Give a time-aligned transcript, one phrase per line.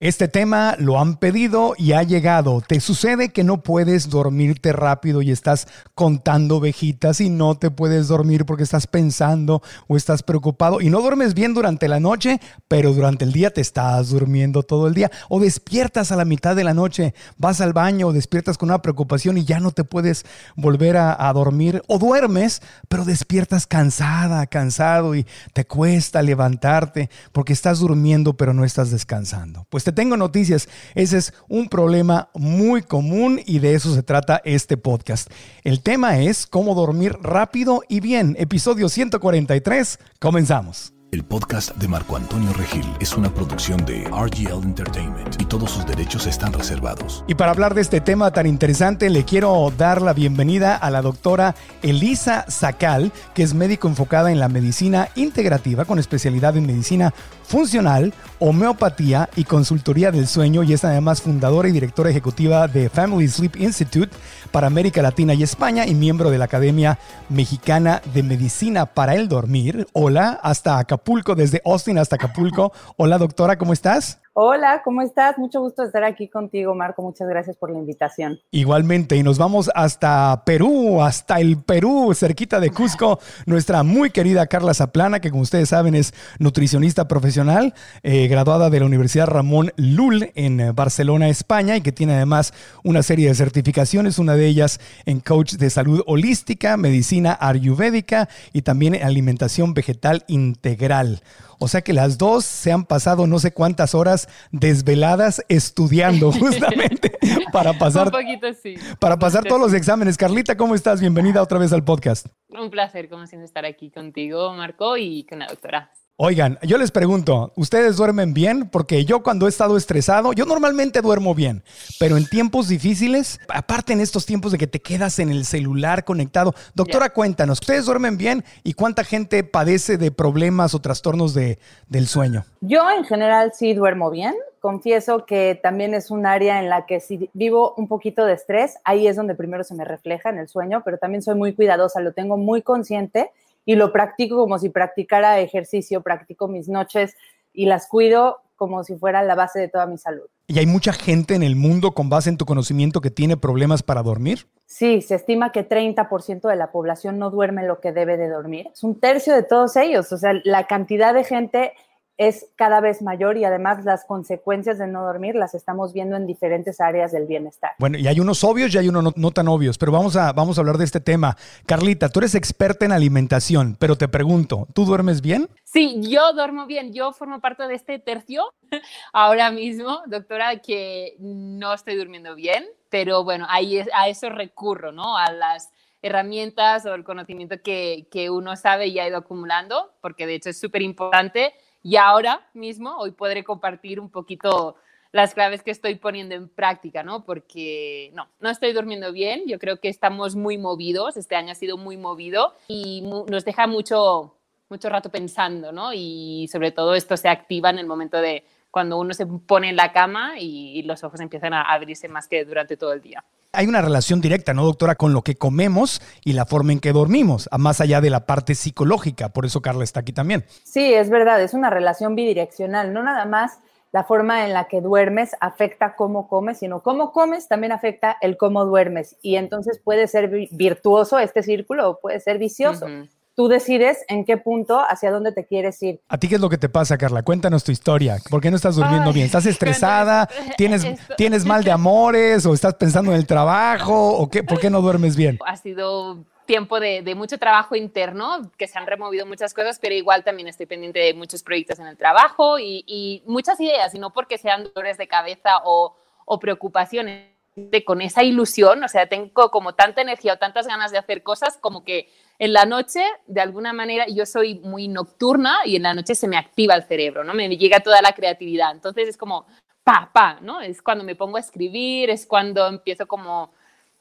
[0.00, 2.60] Este tema lo han pedido y ha llegado.
[2.60, 8.06] ¿Te sucede que no puedes dormirte rápido y estás contando ovejitas y no te puedes
[8.06, 12.92] dormir porque estás pensando o estás preocupado y no duermes bien durante la noche, pero
[12.92, 15.10] durante el día te estás durmiendo todo el día?
[15.28, 18.82] O despiertas a la mitad de la noche, vas al baño o despiertas con una
[18.82, 21.82] preocupación y ya no te puedes volver a, a dormir.
[21.88, 28.64] O duermes, pero despiertas cansada, cansado y te cuesta levantarte porque estás durmiendo pero no
[28.64, 29.66] estás descansando.
[29.70, 30.68] Pues te tengo noticias.
[30.94, 35.30] Ese es un problema muy común y de eso se trata este podcast.
[35.64, 38.36] El tema es cómo dormir rápido y bien.
[38.38, 39.98] Episodio 143.
[40.20, 40.92] Comenzamos.
[41.10, 45.86] El podcast de Marco Antonio Regil es una producción de RGL Entertainment y todos sus
[45.86, 47.24] derechos están reservados.
[47.26, 51.00] Y para hablar de este tema tan interesante, le quiero dar la bienvenida a la
[51.00, 57.14] doctora Elisa Sacal, que es médico enfocada en la medicina integrativa con especialidad en medicina
[57.48, 63.26] funcional, homeopatía y consultoría del sueño y es además fundadora y directora ejecutiva de Family
[63.26, 64.14] Sleep Institute
[64.52, 66.98] para América Latina y España y miembro de la Academia
[67.30, 69.86] Mexicana de Medicina para el Dormir.
[69.94, 72.72] Hola, hasta Acapulco, desde Austin hasta Acapulco.
[72.96, 74.20] Hola doctora, ¿cómo estás?
[74.40, 75.36] Hola, ¿cómo estás?
[75.36, 77.02] Mucho gusto estar aquí contigo, Marco.
[77.02, 78.38] Muchas gracias por la invitación.
[78.52, 84.46] Igualmente, y nos vamos hasta Perú, hasta el Perú, cerquita de Cusco, nuestra muy querida
[84.46, 89.72] Carla Zaplana, que como ustedes saben es nutricionista profesional, eh, graduada de la Universidad Ramón
[89.74, 92.54] Lul en Barcelona, España, y que tiene además
[92.84, 98.62] una serie de certificaciones, una de ellas en coach de salud holística, medicina ayurvédica y
[98.62, 101.22] también en alimentación vegetal integral.
[101.60, 107.18] O sea que las dos se han pasado no sé cuántas horas desveladas estudiando justamente
[107.52, 108.76] para pasar, Un poquito, sí.
[109.00, 110.16] para pasar todos los exámenes.
[110.16, 111.00] Carlita, ¿cómo estás?
[111.00, 112.26] Bienvenida otra vez al podcast.
[112.48, 115.90] Un placer, como siempre, estar aquí contigo, Marco, y con la doctora.
[116.20, 118.68] Oigan, yo les pregunto, ¿ustedes duermen bien?
[118.68, 121.62] Porque yo cuando he estado estresado, yo normalmente duermo bien,
[122.00, 126.04] pero en tiempos difíciles, aparte en estos tiempos de que te quedas en el celular
[126.04, 131.60] conectado, doctora, cuéntanos, ¿ustedes duermen bien y cuánta gente padece de problemas o trastornos de,
[131.86, 132.44] del sueño?
[132.62, 134.34] Yo en general sí duermo bien.
[134.58, 138.78] Confieso que también es un área en la que si vivo un poquito de estrés,
[138.82, 142.00] ahí es donde primero se me refleja en el sueño, pero también soy muy cuidadosa,
[142.00, 143.30] lo tengo muy consciente
[143.68, 147.14] y lo practico como si practicara ejercicio, practico mis noches
[147.52, 150.24] y las cuido como si fuera la base de toda mi salud.
[150.46, 153.82] ¿Y hay mucha gente en el mundo con base en tu conocimiento que tiene problemas
[153.82, 154.46] para dormir?
[154.64, 158.70] Sí, se estima que 30% de la población no duerme lo que debe de dormir.
[158.72, 161.72] Es un tercio de todos ellos, o sea, la cantidad de gente
[162.18, 166.26] es cada vez mayor y además las consecuencias de no dormir las estamos viendo en
[166.26, 167.70] diferentes áreas del bienestar.
[167.78, 170.32] Bueno, y hay unos obvios y hay unos no, no, tan obvios, pero vamos a,
[170.32, 171.36] vamos a hablar de este tema.
[171.64, 175.48] Carlita, tú eres experta en alimentación, pero te pregunto, ¿tú duermes bien?
[175.62, 178.52] Sí, yo duermo bien, yo formo parte de este tercio
[179.12, 184.90] ahora mismo, doctora, que no estoy durmiendo bien, pero bueno, ahí es, a eso recurro,
[184.90, 185.16] ¿no?
[185.16, 185.70] A las
[186.02, 190.50] herramientas o el conocimiento que, que uno sabe y ha ido acumulando, porque de hecho
[190.50, 194.76] es súper importante y ahora mismo, hoy podré compartir un poquito
[195.12, 197.24] las claves que estoy poniendo en práctica, ¿no?
[197.24, 201.54] Porque no, no estoy durmiendo bien, yo creo que estamos muy movidos, este año ha
[201.54, 204.34] sido muy movido y nos deja mucho,
[204.68, 205.92] mucho rato pensando, ¿no?
[205.94, 209.76] Y sobre todo esto se activa en el momento de cuando uno se pone en
[209.76, 213.24] la cama y, y los ojos empiezan a abrirse más que durante todo el día
[213.52, 216.92] hay una relación directa, ¿no, doctora, con lo que comemos y la forma en que
[216.92, 219.30] dormimos, más allá de la parte psicológica.
[219.30, 220.44] Por eso Carla está aquí también.
[220.64, 222.92] Sí, es verdad, es una relación bidireccional.
[222.92, 223.58] No nada más
[223.90, 228.36] la forma en la que duermes afecta cómo comes, sino cómo comes también afecta el
[228.36, 229.16] cómo duermes.
[229.22, 232.84] Y entonces puede ser virtuoso este círculo o puede ser vicioso.
[232.84, 233.08] Uh -huh.
[233.38, 236.00] Tú decides en qué punto, hacia dónde te quieres ir.
[236.08, 237.22] ¿A ti qué es lo que te pasa, Carla?
[237.22, 238.16] Cuéntanos tu historia.
[238.28, 239.26] ¿Por qué no estás durmiendo bien?
[239.26, 240.28] ¿Estás estresada?
[240.56, 240.84] ¿Tienes,
[241.16, 242.44] ¿Tienes mal de amores?
[242.46, 244.18] ¿O estás pensando en el trabajo?
[244.18, 244.42] ¿O qué?
[244.42, 245.38] ¿Por qué no duermes bien?
[245.46, 250.24] Ha sido tiempo de, mucho trabajo interno, que se han removido muchas cosas, pero igual
[250.24, 254.12] también estoy pendiente de muchos proyectos en el trabajo y, y muchas ideas, y no
[254.12, 255.94] porque sean dolores de cabeza o,
[256.24, 260.90] o preocupaciones de, con esa ilusión, o sea, tengo como tanta energía o tantas ganas
[260.90, 262.08] de hacer cosas como que
[262.38, 266.28] en la noche, de alguna manera, yo soy muy nocturna y en la noche se
[266.28, 267.34] me activa el cerebro, ¿no?
[267.34, 268.70] Me llega toda la creatividad.
[268.70, 269.44] Entonces es como,
[269.82, 270.60] pa, pa, ¿no?
[270.60, 273.50] Es cuando me pongo a escribir, es cuando empiezo como,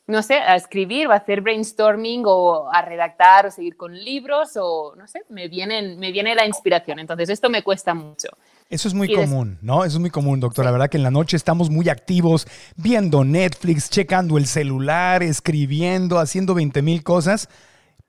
[0.05, 4.51] no sé, a escribir o a hacer brainstorming o a redactar o seguir con libros
[4.55, 6.99] o, no sé, me, vienen, me viene la inspiración.
[6.99, 8.27] Entonces esto me cuesta mucho.
[8.69, 9.83] Eso es muy común, ¿no?
[9.83, 10.63] Eso es muy común, doctor.
[10.63, 16.19] La verdad que en la noche estamos muy activos, viendo Netflix, checando el celular, escribiendo,
[16.19, 17.49] haciendo 20 mil cosas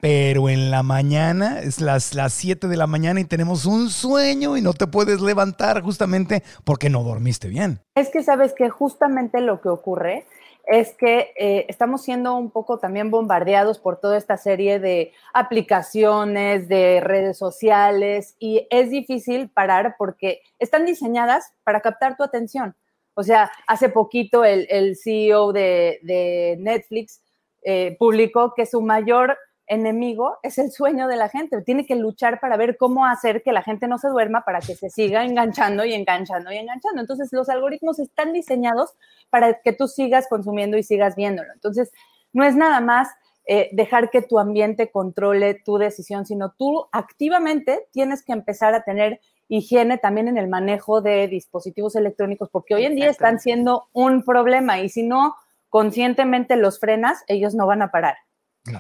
[0.01, 4.57] pero en la mañana, es las, las 7 de la mañana y tenemos un sueño
[4.57, 7.81] y no te puedes levantar justamente porque no dormiste bien.
[7.95, 10.27] Es que sabes que justamente lo que ocurre
[10.69, 16.69] es que eh, estamos siendo un poco también bombardeados por toda esta serie de aplicaciones,
[16.69, 22.77] de redes sociales y es difícil parar porque están diseñadas para captar tu atención.
[23.15, 27.23] O sea, hace poquito el, CEO de, Netflix
[27.63, 29.37] eh, publicó que su mayor
[29.69, 31.61] enemigo es el sueño de la gente.
[31.63, 34.75] Tiene que luchar para ver cómo hacer que la gente no se duerma para que
[34.75, 37.01] se siga enganchando y enganchando y enganchando.
[37.01, 38.95] Entonces, los algoritmos están diseñados
[39.31, 41.53] para que tú sigas consumiendo y sigas viéndolo.
[41.53, 41.93] Entonces,
[42.33, 43.09] no es nada más
[43.47, 48.83] eh, dejar que tu ambiente controle tu decisión, sino tú activamente tienes que empezar a
[48.83, 53.89] tener higiene también en el manejo de dispositivos electrónicos, porque hoy en día están siendo
[53.93, 55.35] un problema y si no
[55.71, 58.17] conscientemente los frenas, ellos no van a parar.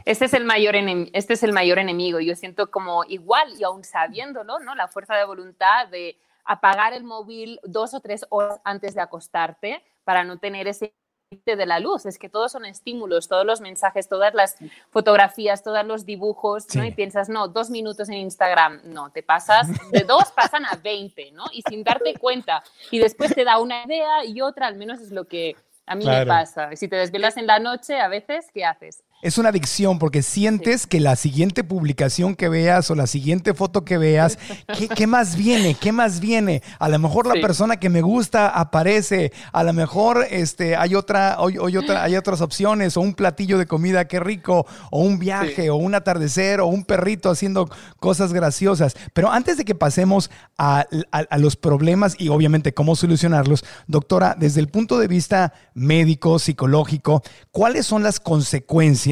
[0.04, 2.20] Este es, el mayor este es el mayor enemigo.
[2.20, 4.74] Yo siento como igual, y aún sabiéndolo, ¿no?
[4.74, 9.82] la fuerza de voluntad de apagar el móvil dos o tres horas antes de acostarte
[10.04, 10.94] para no tener ese
[11.44, 14.56] de la luz, es que todos son estímulos, todos los mensajes, todas las
[14.88, 16.82] fotografías, todos los dibujos, ¿no?
[16.84, 21.32] Y piensas, no, dos minutos en Instagram, no, te pasas, de dos pasan a 20,
[21.32, 21.44] ¿no?
[21.52, 25.10] Y sin darte cuenta, y después te da una idea y otra, al menos es
[25.10, 26.74] lo que a mí me pasa.
[26.76, 29.04] Si te desvelas en la noche, a veces, ¿qué haces?
[29.20, 33.84] Es una adicción porque sientes que la siguiente publicación que veas o la siguiente foto
[33.84, 34.38] que veas,
[34.94, 35.74] ¿qué, más viene?
[35.74, 36.62] ¿Qué más viene?
[36.78, 41.36] A lo mejor la persona que me gusta aparece, a lo mejor este, hay, otra,
[41.36, 45.68] hay, otra, hay otras opciones, o un platillo de comida, qué rico, o un viaje,
[45.68, 47.68] o un atardecer, o un perrito haciendo
[47.98, 48.96] cosas graciosas.
[49.14, 54.60] Pero antes de que pasemos a, a los problemas y obviamente cómo solucionarlos, doctora, desde
[54.60, 59.07] el punto de vista médico, psicológico, ¿cuáles son las consecuencias?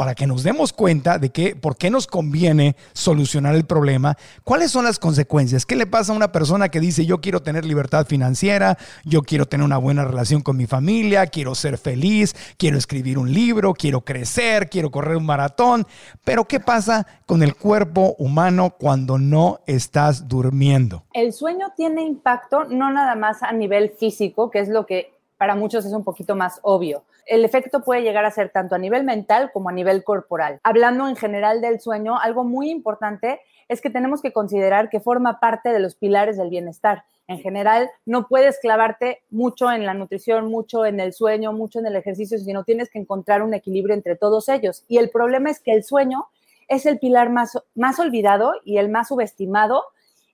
[0.00, 4.70] Para que nos demos cuenta de que, por qué nos conviene solucionar el problema, cuáles
[4.70, 8.06] son las consecuencias, qué le pasa a una persona que dice yo quiero tener libertad
[8.06, 13.18] financiera, yo quiero tener una buena relación con mi familia, quiero ser feliz, quiero escribir
[13.18, 15.86] un libro, quiero crecer, quiero correr un maratón,
[16.24, 21.04] pero ¿qué pasa con el cuerpo humano cuando no estás durmiendo?
[21.12, 25.54] El sueño tiene impacto no nada más a nivel físico, que es lo que para
[25.54, 27.04] muchos es un poquito más obvio.
[27.24, 30.60] El efecto puede llegar a ser tanto a nivel mental como a nivel corporal.
[30.62, 35.40] Hablando en general del sueño, algo muy importante es que tenemos que considerar que forma
[35.40, 37.04] parte de los pilares del bienestar.
[37.26, 41.86] En general, no puedes clavarte mucho en la nutrición, mucho en el sueño, mucho en
[41.86, 44.84] el ejercicio, sino tienes que encontrar un equilibrio entre todos ellos.
[44.88, 46.26] Y el problema es que el sueño
[46.68, 49.84] es el pilar más, más olvidado y el más subestimado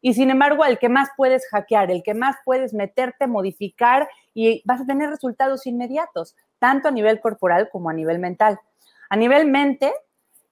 [0.06, 4.62] y sin embargo el que más puedes hackear, el que más puedes meterte, modificar y
[4.64, 8.60] vas a tener resultados inmediatos, tanto a nivel corporal como a nivel mental.
[9.10, 9.92] A nivel mente,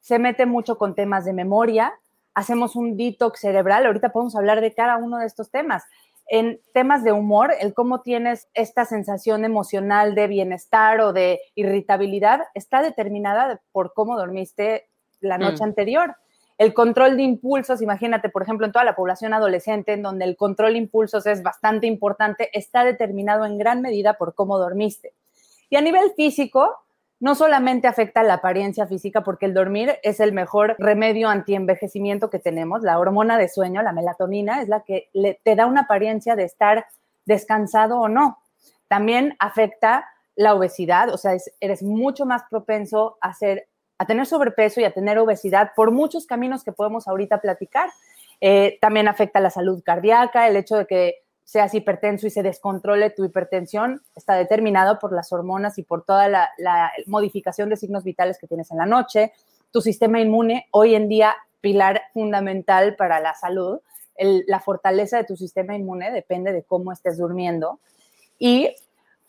[0.01, 1.95] se mete mucho con temas de memoria,
[2.35, 5.85] hacemos un detox cerebral, ahorita podemos hablar de cada uno de estos temas.
[6.27, 12.41] En temas de humor, el cómo tienes esta sensación emocional de bienestar o de irritabilidad
[12.55, 14.89] está determinada por cómo dormiste
[15.21, 15.69] la noche mm.
[15.69, 16.17] anterior.
[16.57, 20.37] El control de impulsos, imagínate, por ejemplo, en toda la población adolescente, en donde el
[20.37, 25.15] control de impulsos es bastante importante, está determinado en gran medida por cómo dormiste.
[25.69, 26.85] Y a nivel físico,
[27.19, 32.39] no solamente afecta la apariencia física, porque el dormir es el mejor remedio antienvejecimiento que
[32.39, 32.83] tenemos.
[32.83, 35.11] La hormona de sueño, la melatonina, es la que
[35.43, 36.87] te da una apariencia de estar
[37.25, 38.39] descansado o no.
[38.89, 40.07] También afecta
[40.37, 44.93] la obesidad, o sea, eres mucho más propenso a ser a tener sobrepeso y a
[44.93, 47.91] tener obesidad por muchos caminos que podemos ahorita platicar.
[48.41, 53.11] Eh, también afecta la salud cardíaca, el hecho de que seas hipertenso y se descontrole
[53.11, 56.51] tu hipertensión está determinado por las hormonas y por toda la,
[57.07, 59.33] modificación de signos vitales que tienes en la noche.
[59.71, 63.81] Tu sistema inmune hoy en día pilar fundamental para la salud.
[64.17, 67.81] la fortaleza de tu sistema inmune depende de cómo estés durmiendo.
[68.39, 68.75] Y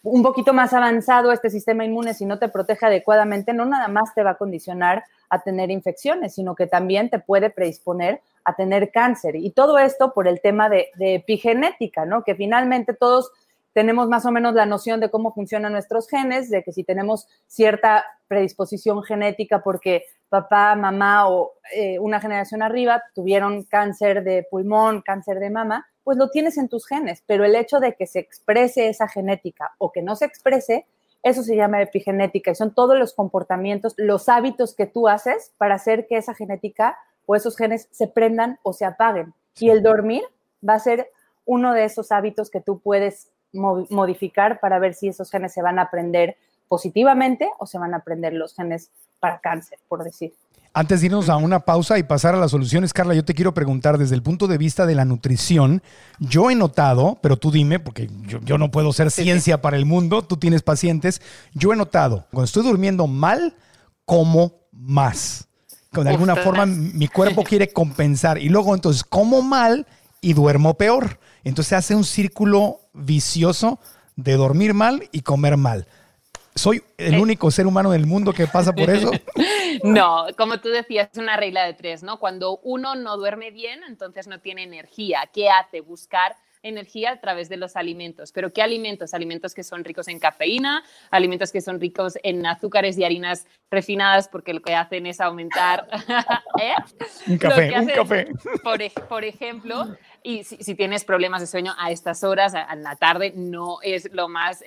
[0.06, 4.14] un poquito más avanzado este sistema inmune, si no te protege adecuadamente, no nada más
[4.14, 8.92] te va a condicionar a tener infecciones, sino que también te puede predisponer a tener
[8.92, 9.36] cáncer.
[9.36, 12.24] Y todo esto por el tema de, epigenética, ¿no?
[12.24, 13.32] Que finalmente todos
[13.74, 17.28] tenemos más o menos la noción de cómo funcionan nuestros genes, de que si tenemos
[17.48, 25.02] cierta predisposición genética porque papá, mamá o eh, una generación arriba tuvieron cáncer de pulmón,
[25.02, 28.20] cáncer de mama, pues lo tienes en tus genes, pero el hecho de que se
[28.20, 30.86] exprese esa genética o que no se exprese,
[31.24, 35.76] eso se llama epigenética y son todos los comportamientos, los hábitos que tú haces para
[35.76, 36.96] hacer que esa genética
[37.26, 39.34] o esos genes se prendan o se apaguen.
[39.58, 40.22] Y el dormir
[40.68, 41.10] va a ser
[41.44, 45.80] uno de esos hábitos que tú puedes modificar para ver si esos genes se van
[45.80, 50.36] a aprender positivamente o se van a aprender los genes para cáncer, por decir.
[50.78, 53.54] Antes de irnos a una pausa y pasar a las soluciones, Carla, yo te quiero
[53.54, 55.82] preguntar desde el punto de vista de la nutrición.
[56.20, 58.10] Yo he notado, pero tú dime, porque
[58.44, 61.22] yo, no puedo ser ciencia para el mundo, tú tienes pacientes,
[61.54, 63.56] yo he notado, cuando estoy durmiendo mal,
[64.04, 65.48] como más.
[65.94, 69.88] De alguna forma mi cuerpo quiere compensar y luego entonces como mal
[70.20, 71.22] y duermo peor.
[71.46, 73.80] Entonces se hace un círculo vicioso
[74.18, 75.88] de dormir mal y comer mal.
[76.56, 77.20] ¿Soy el eh.
[77.20, 79.12] único ser humano del mundo que pasa por eso?
[79.84, 82.18] No, como tú decías, es una regla de tres, ¿no?
[82.18, 85.30] Cuando uno no duerme bien, entonces no tiene energía.
[85.34, 85.82] ¿Qué hace?
[85.82, 88.32] Buscar energía a través de los alimentos.
[88.32, 89.14] ¿Pero qué alimentos?
[89.14, 94.28] Alimentos que son ricos en cafeína, alimentos que son ricos en azúcares y harinas refinadas
[94.28, 95.88] porque lo que hacen es aumentar...
[96.62, 96.74] ¿eh?
[97.28, 98.28] Un café, un café.
[99.08, 99.96] Por, ejemplo,
[100.26, 104.28] y si, tienes problemas de sueño a estas horas, en la tarde, no es lo
[104.28, 104.64] más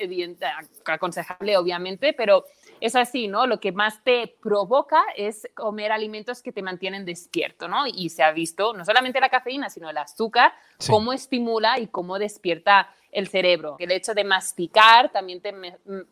[0.86, 2.44] aconsejable, obviamente, pero
[2.80, 3.44] es así, ¿no?
[3.44, 7.88] Lo que más te provoca es comer alimentos que te mantienen despierto, ¿no?
[7.88, 10.52] Y se ha visto no solamente la cafeína, sino el azúcar,
[10.88, 13.74] cómo estimula y cómo despierta el cerebro.
[13.80, 15.52] El hecho de masticar también te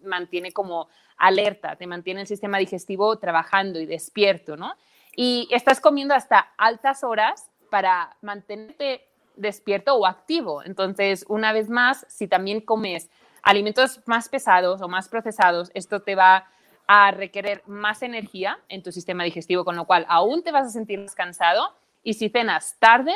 [0.03, 0.89] mantiene como
[1.19, 4.75] alerta, te mantiene el sistema digestivo trabajando y despierto, ¿no?
[5.15, 10.63] Y estás comiendo hasta altas horas para mantenerte despierto o activo.
[10.65, 13.11] Entonces, una vez más, si también comes
[13.43, 16.49] alimentos más pesados o más procesados, esto te va
[16.87, 20.71] a requerir más energía en tu sistema digestivo, con lo cual aún te vas a
[20.71, 21.75] sentir más cansado.
[22.03, 23.13] Y si cenas tarde,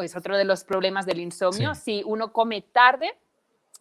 [0.00, 3.12] es otro de los problemas del insomnio, si uno come tarde,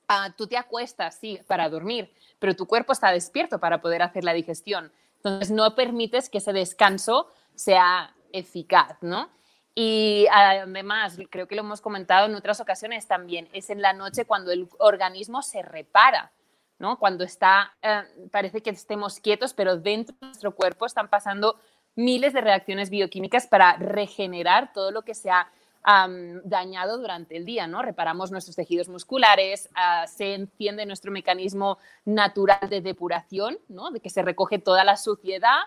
[0.07, 4.23] ah, tú te acuestas, sí, para dormir, pero tu cuerpo está despierto para poder hacer
[4.23, 4.91] la digestión.
[5.17, 9.29] Entonces no permites que ese descanso sea eficaz, ¿no?
[9.79, 14.25] Y además, creo que lo hemos comentado en otras ocasiones también, es en la noche
[14.25, 16.31] cuando el organismo se repara.
[16.79, 16.97] ¿no?
[16.97, 21.59] Cuando está, eh, parece que estemos quietos, pero dentro de nuestro cuerpo están pasando
[21.95, 25.51] miles de reacciones bioquímicas para regenerar todo lo que se ha
[26.43, 27.81] dañado durante el día, ¿no?
[27.81, 33.91] Reparamos nuestros tejidos musculares, ah, se enciende nuestro mecanismo natural de depuración, ¿no?
[33.91, 35.59] De que se recoge toda la suciedad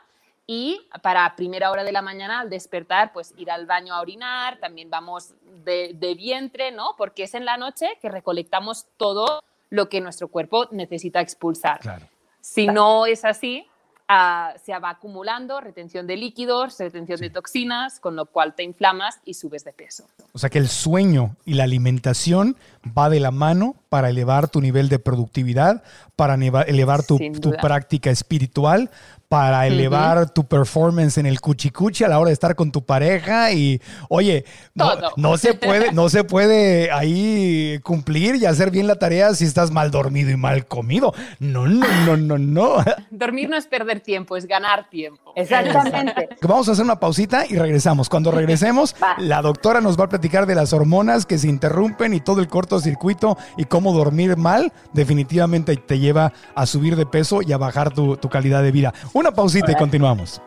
[0.53, 4.59] y para primera hora de la mañana al despertar, pues ir al baño a orinar,
[4.59, 5.33] también vamos
[5.65, 6.97] de, de vientre, ¿no?
[6.99, 12.09] Porque es en la noche que recolectamos todo lo que nuestro cuerpo necesita expulsar.
[12.41, 13.65] Si no es así,
[14.09, 19.21] ah, se va acumulando retención de líquidos, retención de toxinas, con lo cual te inflamas
[19.25, 20.09] y subes de peso.
[20.33, 22.57] O sea que el sueño y la alimentación
[22.99, 25.85] va de la mano para elevar tu nivel de productividad,
[26.17, 28.91] para elevar tu, tu práctica espiritual,
[29.31, 33.53] para elevar tu performance en el cuchicuchi a la hora de estar con tu pareja
[33.53, 34.45] y oye,
[34.75, 39.71] no, se puede, no se puede ahí cumplir y hacer bien la tarea si estás
[39.71, 41.15] mal dormido y mal comido.
[41.39, 42.85] No, no, no, no, no.
[43.13, 45.33] Dormir no es perder tiempo, es ganar tiempo.
[45.37, 46.31] Exactamente.
[46.43, 48.09] Vamos a hacer una pausita y regresamos.
[48.09, 52.21] Cuando regresemos, la doctora nos va a platicar de las hormonas que se interrumpen y
[52.21, 57.53] todo el cortocircuito y cómo dormir mal definitivamente te lleva a subir de peso y
[57.53, 58.93] a bajar tu, tu calidad de vida.
[59.21, 60.41] Una pausita y continuamos.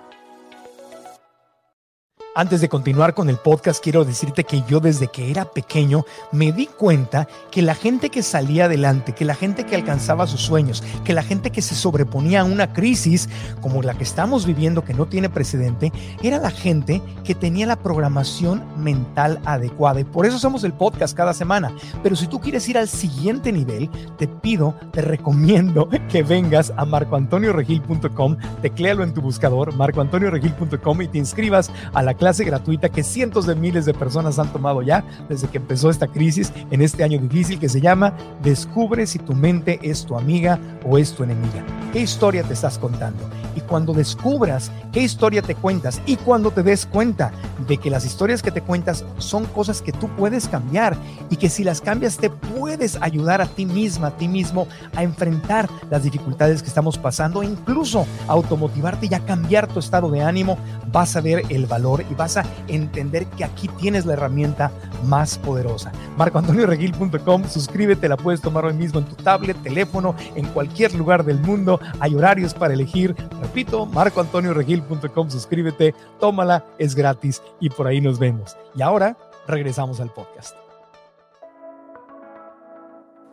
[2.35, 6.51] Antes de continuar con el podcast, quiero decirte que yo desde que era pequeño me
[6.51, 10.83] di cuenta que la gente que salía adelante, que la gente que alcanzaba sus sueños,
[11.03, 13.29] que la gente que se sobreponía a una crisis
[13.61, 15.91] como la que estamos viviendo, que no tiene precedente,
[16.23, 19.99] era la gente que tenía la programación mental adecuada.
[19.99, 21.71] Y por eso hacemos el podcast cada semana.
[22.01, 26.85] Pero si tú quieres ir al siguiente nivel, te pido, te recomiendo que vengas a
[26.85, 33.45] marcoantonioregil.com, tecléalo en tu buscador, marcoantonioregil.com y te inscribas a la clase gratuita que cientos
[33.45, 37.19] de miles de personas han tomado ya desde que empezó esta crisis en este año
[37.19, 41.65] difícil que se llama Descubre si tu mente es tu amiga o es tu enemiga.
[41.91, 43.27] ¿Qué historia te estás contando?
[43.73, 47.31] cuando descubras qué historia te cuentas y cuando te des cuenta
[47.67, 50.95] de que las historias que te cuentas son cosas que tú puedes cambiar
[51.29, 55.03] y que si las cambias te puedes ayudar a ti misma, a ti mismo a
[55.03, 60.21] enfrentar las dificultades que estamos pasando, e incluso automotivarte y a cambiar tu estado de
[60.21, 60.57] ánimo,
[60.91, 64.71] vas a ver el valor y vas a entender que aquí tienes la herramienta
[65.05, 65.91] más poderosa.
[66.17, 71.39] MarcoAntonioRegil.com, suscríbete, la puedes tomar hoy mismo en tu tablet, teléfono, en cualquier lugar del
[71.39, 71.79] mundo.
[71.99, 73.15] Hay horarios para elegir.
[73.41, 78.55] Repito, marcoantonioregil.com, suscríbete, tómala, es gratis y por ahí nos vemos.
[78.75, 79.17] Y ahora
[79.47, 80.62] regresamos al podcast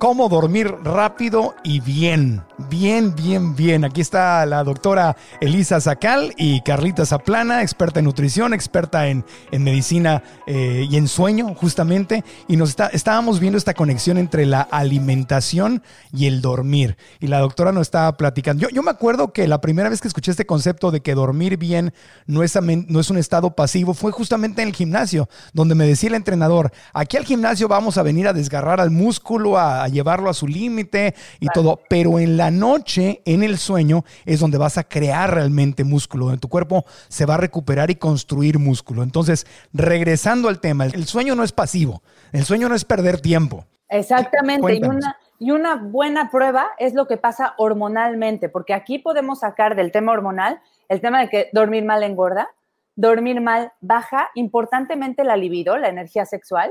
[0.01, 2.43] cómo dormir rápido y bien.
[2.71, 3.85] Bien, bien, bien.
[3.85, 9.63] Aquí está la doctora Elisa Zacal y Carlita Zaplana, experta en nutrición, experta en, en
[9.63, 12.25] medicina eh, y en sueño, justamente.
[12.49, 15.83] Y nos está, estábamos viendo esta conexión entre la alimentación
[16.15, 16.97] y el dormir.
[17.21, 18.63] Y la doctora nos estaba platicando.
[18.63, 21.59] Yo, yo me acuerdo que la primera vez que escuché este concepto de que dormir
[21.59, 21.93] bien
[22.27, 26.09] no es, no es un estado pasivo fue justamente en el gimnasio, donde me decía
[26.09, 30.35] el entrenador, aquí al gimnasio vamos a venir a desgarrar al músculo, a llevarlo a
[30.35, 34.85] su límite y todo, pero en la noche, en el sueño, es donde vas a
[34.85, 39.03] crear realmente músculo, donde tu cuerpo se va a recuperar y construir músculo.
[39.03, 43.67] Entonces, regresando al tema, el sueño no es pasivo, el sueño no es perder tiempo.
[43.89, 49.41] Exactamente, y una, y una buena prueba es lo que pasa hormonalmente, porque aquí podemos
[49.41, 52.49] sacar del tema hormonal el tema de que dormir mal engorda,
[52.95, 56.71] dormir mal baja importantemente la libido, la energía sexual,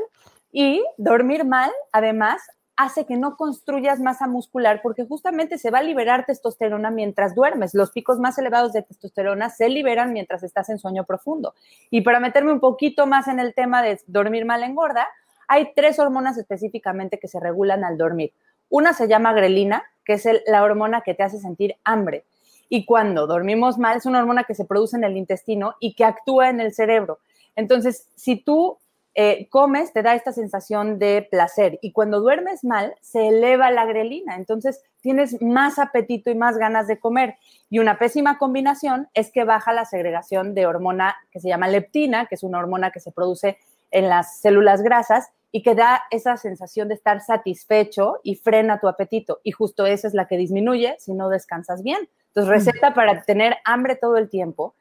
[0.52, 2.42] y dormir mal, además,
[2.80, 7.74] hace que no construyas masa muscular porque justamente se va a liberar testosterona mientras duermes.
[7.74, 11.54] Los picos más elevados de testosterona se liberan mientras estás en sueño profundo.
[11.90, 15.10] Y para meterme un poquito más en el tema de dormir mal engorda,
[15.50, 18.32] hay tres hormonas específicamente que se regulan al dormir.
[18.70, 22.24] Una se llama grelina, que es la hormona que te hace sentir hambre.
[22.70, 26.06] Y cuando dormimos mal, es una hormona que se produce en el intestino y que
[26.06, 27.20] actúa en el cerebro.
[27.58, 28.78] Entonces, si tú
[29.22, 33.84] eh, comes, te da esta sensación de placer y cuando duermes mal, se eleva la
[33.84, 37.36] grelina, entonces tienes más apetito y más ganas de comer.
[37.70, 42.28] Y una pésima combinación es que baja la segregación de hormona que se llama leptina,
[42.28, 43.58] que es una hormona que se produce
[43.92, 48.88] en las células grasas y que da esa sensación de estar satisfecho y frena tu
[48.88, 49.42] apetito.
[49.44, 52.08] Y justo esa es la que disminuye si no descansas bien.
[52.28, 54.76] Entonces, receta para tener hambre todo el tiempo.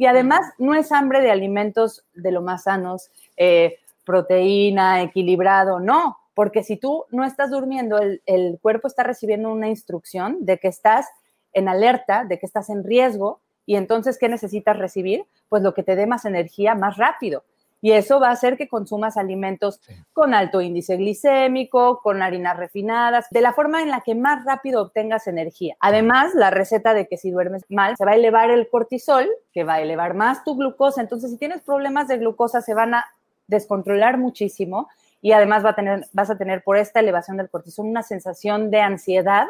[0.00, 6.16] Y además, no es hambre de alimentos de lo más sanos, eh, proteína, equilibrado, no,
[6.32, 10.68] porque si tú no estás durmiendo, el, el cuerpo está recibiendo una instrucción de que
[10.68, 11.06] estás
[11.52, 15.26] en alerta, de que estás en riesgo, y entonces, ¿qué necesitas recibir?
[15.50, 17.44] Pues lo que te dé más energía más rápido.
[17.82, 19.80] Y eso va a hacer que consumas alimentos
[20.12, 24.82] con alto índice glicémico, con harinas refinadas, de la forma en la que más rápido
[24.82, 25.76] obtengas energía.
[25.80, 29.64] Además, la receta de que si duermes mal, se va a elevar el cortisol, que
[29.64, 31.00] va a elevar más tu glucosa.
[31.00, 33.06] Entonces, si tienes problemas de glucosa, se van a
[33.46, 34.88] descontrolar muchísimo
[35.22, 38.70] y además va a tener, vas a tener por esta elevación del cortisol una sensación
[38.70, 39.46] de ansiedad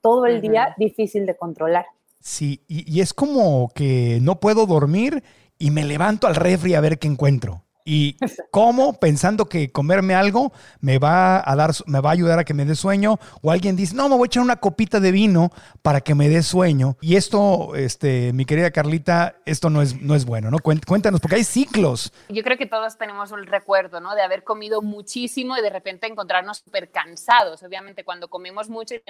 [0.00, 1.86] todo el día difícil de controlar.
[2.20, 5.22] Sí, y, y, es como que no puedo dormir
[5.58, 7.63] y me levanto al refri a ver qué encuentro.
[7.84, 8.16] Y
[8.50, 12.54] como pensando que comerme algo me va a dar, me va a ayudar a que
[12.54, 13.18] me dé sueño.
[13.42, 15.50] O alguien dice, no, me voy a echar una copita de vino
[15.82, 16.96] para que me dé sueño.
[17.02, 20.58] Y esto, este, mi querida Carlita, esto no es, no es bueno, ¿no?
[20.60, 22.12] Cuéntanos, porque hay ciclos.
[22.30, 24.14] Yo creo que todos tenemos un recuerdo, ¿no?
[24.14, 27.62] De haber comido muchísimo y de repente encontrarnos súper cansados.
[27.62, 29.02] Obviamente, cuando comemos mucho y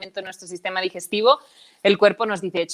[0.00, 1.38] en nuestro sistema digestivo,
[1.84, 2.66] el cuerpo nos dice,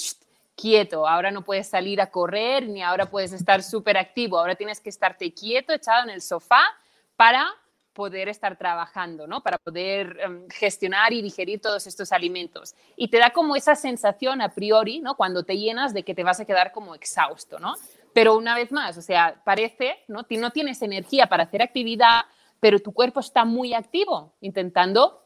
[0.55, 4.79] quieto, ahora no puedes salir a correr ni ahora puedes estar súper activo, ahora tienes
[4.79, 6.61] que estarte quieto, echado en el sofá
[7.15, 7.47] para
[7.93, 9.41] poder estar trabajando, ¿no?
[9.41, 12.73] Para poder em, gestionar y digerir todos estos alimentos.
[12.95, 15.15] Y te da como esa sensación a priori, ¿no?
[15.15, 17.75] Cuando te llenas de que te vas a quedar como exhausto, ¿no?
[18.13, 20.25] Pero una vez más, o sea, parece, ¿no?
[20.29, 22.21] No tienes energía para hacer actividad,
[22.59, 25.22] pero tu cuerpo está muy activo, intentando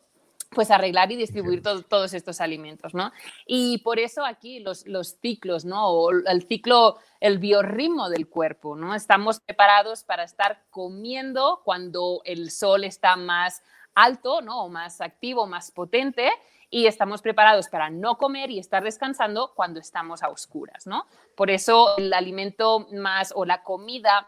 [0.49, 3.11] pues arreglar y distribuir todos estos alimentos, ¿no?
[3.45, 4.85] Y por eso aquí los,
[5.21, 5.87] ciclos, ¿no?
[5.87, 8.95] O el ciclo, el biorritmo del cuerpo, ¿no?
[8.95, 13.61] Estamos preparados para estar comiendo cuando el sol está más
[13.93, 14.63] alto, ¿no?
[14.63, 16.31] O más activo, más potente,
[16.69, 21.05] y estamos preparados para no comer y estar descansando cuando estamos a oscuras, ¿no?
[21.35, 24.27] Por eso el alimento más o la comida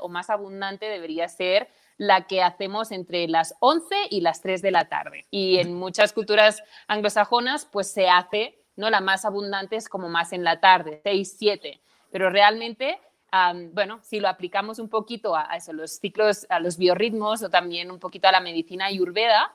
[0.00, 4.70] o más abundante debería ser la que hacemos entre las 11 y las 3 de
[4.70, 5.26] la tarde.
[5.30, 8.90] Y en muchas culturas anglosajonas, pues se hace, ¿no?
[8.90, 11.80] La más abundante es como más en la tarde, 6, 7.
[12.10, 12.98] Pero realmente,
[13.72, 17.90] bueno, si lo aplicamos un poquito a, eso, los ciclos, a los biorritmos o también
[17.90, 19.52] un poquito a la medicina ayurveda,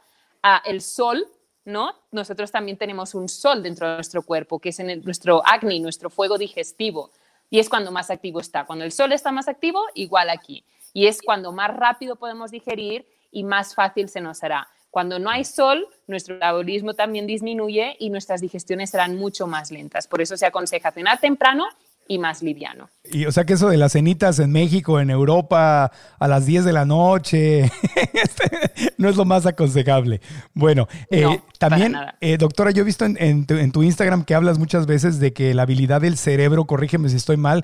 [0.66, 1.28] el sol
[1.66, 1.94] ¿no?
[2.12, 6.38] Nosotros también tenemos un sol dentro de nuestro cuerpo, que es nuestro acné, nuestro fuego
[6.38, 7.12] digestivo.
[7.50, 8.66] Y es cuando más activo está.
[8.66, 10.64] Cuando el sol está más activo, igual aquí.
[10.94, 14.68] Y es cuando más rápido podemos digerir y más fácil se nos hará.
[14.92, 20.08] Cuando no hay sol, nuestro metabolismo también disminuye y nuestras digestiones serán mucho más lentas.
[20.08, 21.66] Por eso se aconseja cenar temprano
[22.10, 22.90] y más liviano.
[23.04, 26.66] Y o sea que eso de las cenitas en México, en Europa, a las 10
[26.66, 27.66] de la noche,
[28.14, 30.20] este, no es lo más aconsejable.
[30.56, 35.20] Bueno, eh, también, eh, doctora, yo he visto en, tu, Instagram que hablas muchas veces
[35.20, 37.64] de que la habilidad del cerebro, corrígeme si estoy mal,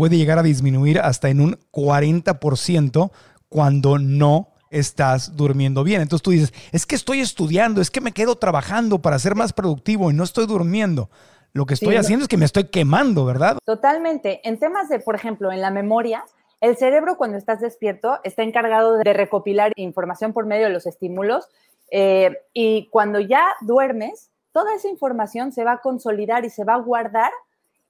[0.00, 3.10] puede llegar a disminuir hasta en un 40%
[3.50, 6.00] cuando no estás durmiendo bien.
[6.00, 9.52] Entonces tú dices, es que estoy estudiando, es que me quedo trabajando para ser más
[9.52, 11.10] productivo y no estoy durmiendo.
[11.52, 13.58] Lo que estoy haciendo es que me estoy quemando, ¿verdad?
[13.66, 14.40] Totalmente.
[14.48, 16.24] En temas de, por ejemplo, en la memoria,
[16.62, 21.46] el cerebro cuando estás despierto está encargado de recopilar información por medio de los estímulos
[21.90, 26.76] eh, y cuando ya duermes, toda esa información se va a consolidar y se va
[26.76, 27.32] a guardar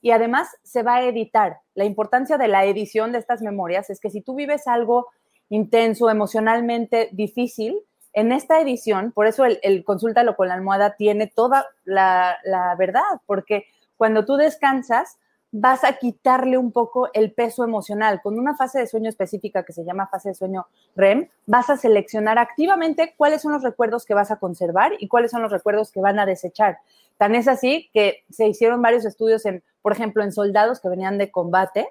[0.00, 1.58] y además se va a editar.
[1.74, 5.08] La importancia de la edición de estas memorias es que si tú vives algo
[5.48, 7.80] intenso, emocionalmente difícil,
[8.12, 12.38] en esta edición, por eso el, el Consúltalo con la almohada tiene toda la,
[12.78, 15.18] verdad, porque cuando tú descansas,
[15.52, 18.20] vas a quitarle un poco el peso emocional.
[18.22, 21.76] Con una fase de sueño específica que se llama fase de sueño REM, vas a
[21.76, 25.90] seleccionar activamente cuáles son los recuerdos que vas a conservar y cuáles son los recuerdos
[25.90, 26.78] que van a desechar.
[27.18, 31.18] Tan es así que se hicieron varios estudios en, por ejemplo, en soldados que venían
[31.18, 31.88] de combate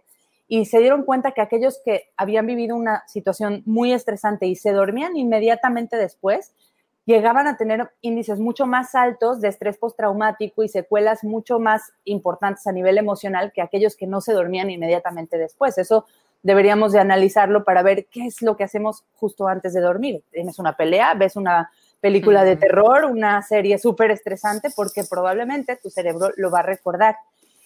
[0.48, 4.72] y se dieron cuenta que aquellos que habían vivido una situación muy estresante y se
[4.72, 6.54] dormían inmediatamente después,
[7.10, 12.68] llegaban a tener índices mucho más altos de estrés postraumático y secuelas mucho más importantes
[12.68, 15.80] a nivel emocional que aquellos que no se dormían inmediatamente después.
[15.80, 16.06] Eso
[16.44, 20.24] deberíamos de analizarlo para ver qué es lo que hacemos justo antes de dormir.
[20.32, 25.90] Tienes una pelea, ves una película de terror, una serie súper estresante, porque probablemente tu
[25.90, 27.18] cerebro lo va a recordar.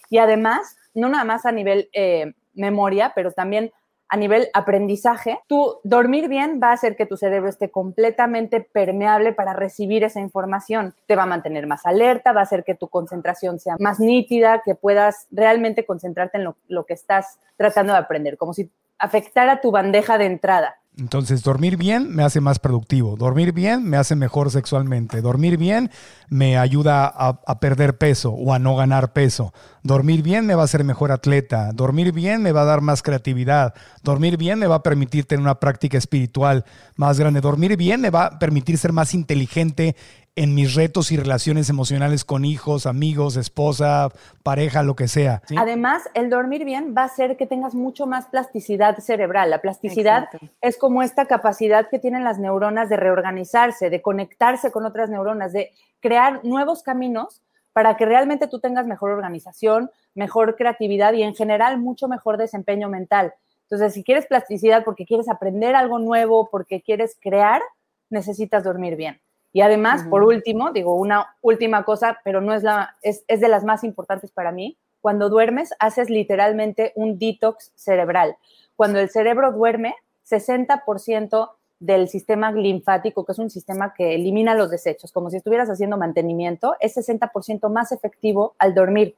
[0.09, 3.73] Y además, no nada más a nivel eh, memoria, pero también
[4.13, 9.33] a nivel aprendizaje, tú dormir bien va a hacer que tu cerebro esté completamente permeable
[9.33, 10.93] para recibir esa información.
[11.07, 14.61] Te va a mantener más alerta, va a hacer que tu concentración sea más nítida,
[14.63, 19.61] que puedas realmente concentrarte en lo, lo que estás tratando de aprender, como si afectara
[19.61, 20.77] tu bandeja de entrada.
[20.95, 25.89] Entonces, dormir bien me hace más productivo, dormir bien me hace mejor sexualmente, dormir bien
[26.29, 30.65] me ayuda a, perder peso o a no ganar peso, dormir bien me va a
[30.65, 34.75] hacer mejor atleta, dormir bien me va a dar más creatividad, dormir bien me va
[34.75, 36.63] a permitir tener una práctica espiritual
[36.95, 39.95] más grande, dormir bien me va a permitir ser más inteligente
[40.35, 44.09] en mis retos y relaciones emocionales con hijos, amigos, esposa,
[44.41, 45.43] pareja, lo que sea.
[45.57, 49.51] Además, el dormir bien va a hacer que tengas mucho más plasticidad cerebral.
[49.51, 50.29] La plasticidad
[50.61, 55.53] es como esta capacidad que tienen las neuronas de reorganizarse, de conectarse con otras neuronas,
[55.53, 57.41] de crear nuevos caminos
[57.71, 62.89] para que realmente tú tengas mejor organización, mejor creatividad y en general mucho mejor desempeño
[62.89, 63.33] mental.
[63.63, 67.61] Entonces, si quieres plasticidad porque quieres aprender algo nuevo, porque quieres crear,
[68.09, 69.19] necesitas dormir bien.
[69.53, 73.47] Y además, por último, digo una última cosa, pero no es la, es, es de
[73.47, 74.77] las más importantes para mí.
[74.99, 78.35] Cuando duermes, haces literalmente un detox cerebral.
[78.75, 79.95] Cuando el cerebro duerme,
[80.27, 85.69] 60% del sistema linfático, que es un sistema que elimina los desechos, como si estuvieras
[85.69, 89.15] haciendo mantenimiento, es 60% más efectivo al dormir.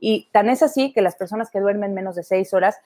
[0.00, 2.76] Y tan es así que las personas que duermen menos de 6 horas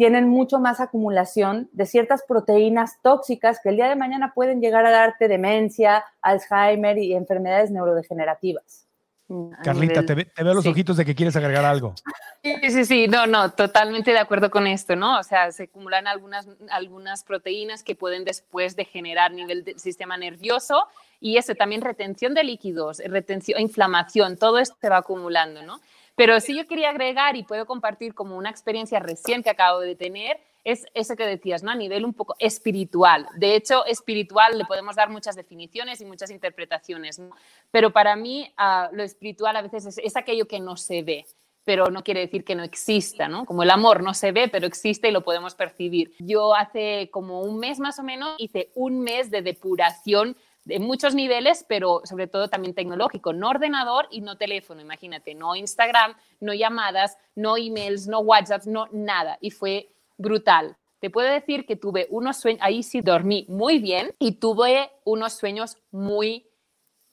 [0.00, 4.86] tienen mucho más acumulación de ciertas proteínas tóxicas que el día de mañana pueden llegar
[4.86, 8.86] a darte demencia, Alzheimer y enfermedades neurodegenerativas.
[9.28, 11.94] Mm, Carlita, te, veo los ojitos de que quieres agregar algo.
[12.42, 15.18] Sí, sí, sí, no, no, totalmente de acuerdo con esto, ¿no?
[15.18, 20.86] O sea, se acumulan algunas, algunas proteínas que pueden después degenerar nivel del sistema nervioso
[21.20, 25.78] y eso, también retención de líquidos, retención, inflamación, todo esto se va acumulando, ¿no?
[26.16, 29.96] Pero sí yo quería agregar y puedo compartir como una experiencia recién que acabo de
[29.96, 31.70] tener, es eso que decías, ¿no?
[31.70, 33.28] A nivel un poco espiritual.
[33.36, 37.30] De hecho, espiritual le podemos dar muchas definiciones y muchas interpretaciones, ¿no?
[37.70, 41.26] Pero para mí ah, lo espiritual a veces es, aquello que no se ve
[41.62, 43.44] pero no quiere decir que no exista, ¿no?
[43.44, 46.12] Como el amor no se ve, pero existe y lo podemos percibir.
[46.18, 50.36] Yo hace como un mes más o menos hice un mes de depuración
[50.70, 55.56] de muchos niveles, pero sobre todo también tecnológico, no ordenador y no teléfono, imagínate, no
[55.56, 59.36] Instagram, no llamadas, no emails, no WhatsApp, no nada.
[59.40, 60.76] Y fue brutal.
[61.00, 65.32] Te puedo decir que tuve unos sueños, ahí sí dormí muy bien y tuve unos
[65.32, 66.46] sueños muy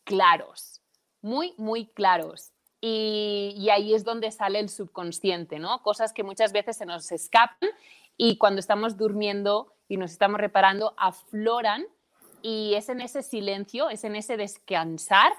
[0.04, 0.82] claros,
[1.22, 2.52] muy, muy claros.
[2.80, 5.82] Y, y, ahí es donde sale el subconsciente, ¿no?
[5.82, 7.70] Cosas que muchas veces se nos escapan
[8.17, 11.88] y cuando estamos durmiendo y nos estamos reparando, afloran
[12.48, 15.34] y es en ese silencio, es en ese descansar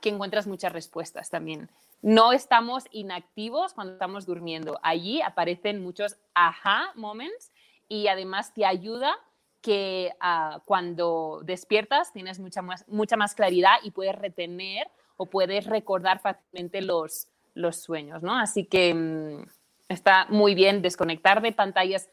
[0.00, 1.70] que encuentras muchas respuestas también.
[2.00, 4.80] No estamos inactivos cuando estamos durmiendo.
[4.82, 7.52] Allí aparecen muchos aha moments
[7.88, 9.14] y además te ayuda
[9.60, 15.66] que ah, cuando despiertas tienes mucha más, mucha más claridad y puedes retener o puedes
[15.66, 18.36] recordar fácilmente los, los sueños, ¿no?
[18.36, 19.44] Así que mm,
[19.88, 22.08] está muy bien desconectar de pantallas,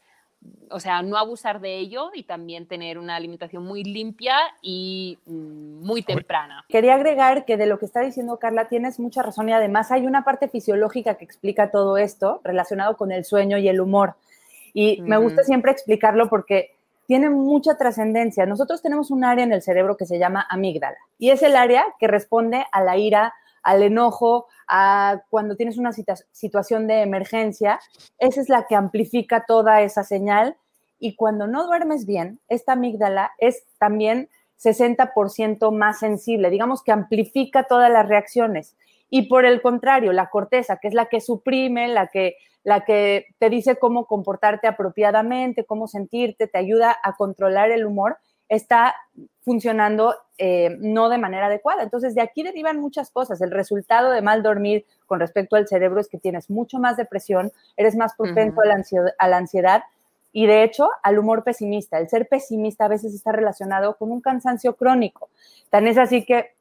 [0.70, 5.84] o sea, no abusar de ello y también tener una alimentación muy limpia y mm,
[5.84, 6.64] muy temprana.
[6.68, 10.06] Quería agregar que de lo que está diciendo Carla tienes mucha razón y además hay
[10.06, 14.14] una parte fisiológica que explica todo esto relacionado con el sueño y el humor.
[14.72, 16.76] Y me gusta siempre explicarlo porque
[17.06, 18.46] tiene mucha trascendencia.
[18.46, 21.84] Nosotros tenemos un área en el cerebro que se llama amígdala y es el área
[21.98, 27.80] que responde a la ira, al enojo, a cuando tienes una situación de emergencia.
[28.18, 30.56] Esa es la que amplifica toda esa señal
[30.98, 34.28] y cuando no duermes bien, esta amígdala es también
[34.62, 38.76] 60% más sensible, digamos que amplifica todas las reacciones.
[39.08, 43.26] Y por el contrario, la corteza, que es la que suprime, la que la que
[43.38, 48.18] te dice cómo comportarte apropiadamente, cómo sentirte, te ayuda a controlar el humor,
[48.50, 48.94] está
[49.42, 51.82] funcionando eh, no de manera adecuada.
[51.82, 53.40] Entonces, de aquí derivan muchas cosas.
[53.40, 57.52] El resultado de mal dormir con respecto al cerebro es que tienes mucho más depresión,
[57.76, 59.84] eres más propenso a, la ansiedad, a la ansiedad
[60.32, 61.98] y, de hecho, al humor pesimista.
[61.98, 65.30] El ser pesimista a veces está relacionado con un cansancio crónico.
[65.70, 66.54] Tan es así que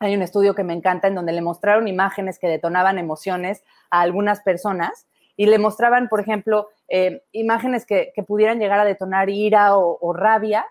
[0.00, 4.00] hay un estudio que me encanta en donde le mostraron imágenes que detonaban emociones a
[4.00, 9.76] algunas personas y le mostraban, por ejemplo, eh, imágenes que, pudieran llegar a detonar ira
[9.76, 10.64] o, rabia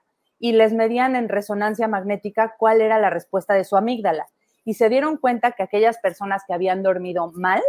[0.44, 4.28] y les medían en resonancia magnética cuál era la respuesta de su amígdala.
[4.66, 7.62] Y se dieron cuenta que aquellas personas que habían dormido mal,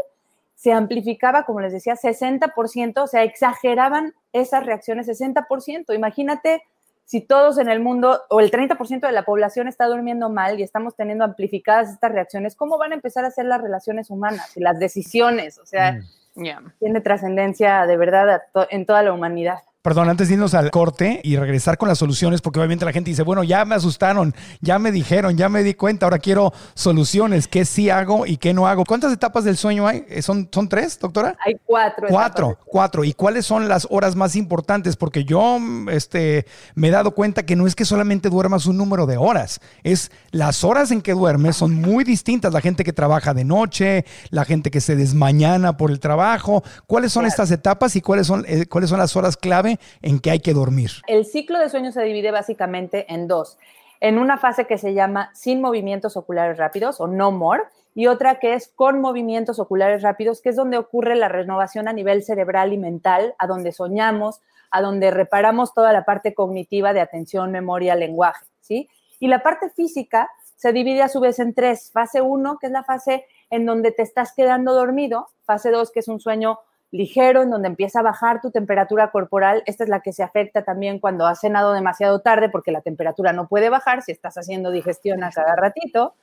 [0.56, 5.94] se amplificaba, como les decía, 60%, o sea, exageraban esas reacciones 60%.
[5.94, 6.64] Imagínate
[7.04, 10.64] si todos en el mundo o el 30% de la población está durmiendo mal y
[10.64, 14.60] estamos teniendo amplificadas estas reacciones, ¿cómo van a empezar a ser las relaciones humanas y
[14.60, 15.58] las decisiones?
[15.58, 16.72] O sea, mm.
[16.80, 19.58] Tiene trascendencia de verdad en toda la humanidad.
[19.84, 23.10] Perdón, antes de irnos al corte y regresar con las soluciones, porque obviamente la gente
[23.10, 27.48] dice, bueno, ya me asustaron, ya me dijeron, ya me di cuenta, ahora quiero soluciones,
[27.48, 28.86] qué sí hago y qué no hago.
[28.86, 30.06] ¿Cuántas etapas del sueño hay?
[30.08, 31.36] Eh, ¿Son, son tres, doctora?
[31.44, 32.08] Hay cuatro.
[32.08, 33.04] Cuatro, cuatro.
[33.04, 34.96] ¿Y cuáles son las horas más importantes?
[34.96, 35.58] Porque yo
[35.90, 39.60] este, me he dado cuenta que no es que solamente duermas un número de horas,
[39.82, 42.54] es las horas en que duermes son muy distintas.
[42.54, 46.64] La gente que trabaja de noche, la gente que se desmañana por el trabajo.
[46.86, 49.73] ¿Cuáles son estas etapas y cuáles son, eh, cuáles son las horas clave?
[50.02, 50.90] En que hay que dormir?
[51.06, 53.58] El ciclo de sueño se divide básicamente en dos.
[54.00, 57.62] En una fase que se llama sin movimientos oculares rápidos o no more
[57.94, 61.92] y otra que es con movimientos oculares rápidos, que es donde ocurre la renovación a
[61.92, 67.00] nivel cerebral y mental, a donde soñamos, a donde reparamos toda la parte cognitiva de
[67.00, 68.88] atención, memoria, lenguaje, ¿sí?
[69.20, 71.90] Y la parte física se divide a su vez en tres.
[71.92, 75.28] Fase 1, que es la fase en donde te estás quedando dormido.
[75.44, 76.58] Fase 2, que es un sueño
[76.94, 79.64] ligero, en donde empieza a bajar tu temperatura corporal.
[79.66, 83.32] Esta es la que se afecta también cuando has cenado demasiado tarde, porque la temperatura
[83.32, 86.14] no puede bajar si estás haciendo digestión a cada ratito.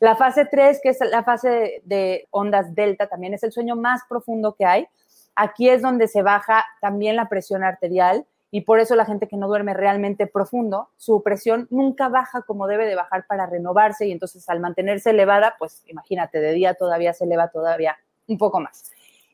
[0.00, 4.00] La fase 3, que es la fase de ondas delta, también es el sueño más
[4.08, 4.88] profundo que hay.
[5.34, 9.36] Aquí es donde se baja también la presión arterial y por eso la gente que
[9.36, 14.12] no duerme realmente profundo, su presión nunca baja como debe de bajar para renovarse y
[14.12, 18.84] entonces al mantenerse elevada, pues imagínate, de día todavía se eleva todavía un poco más.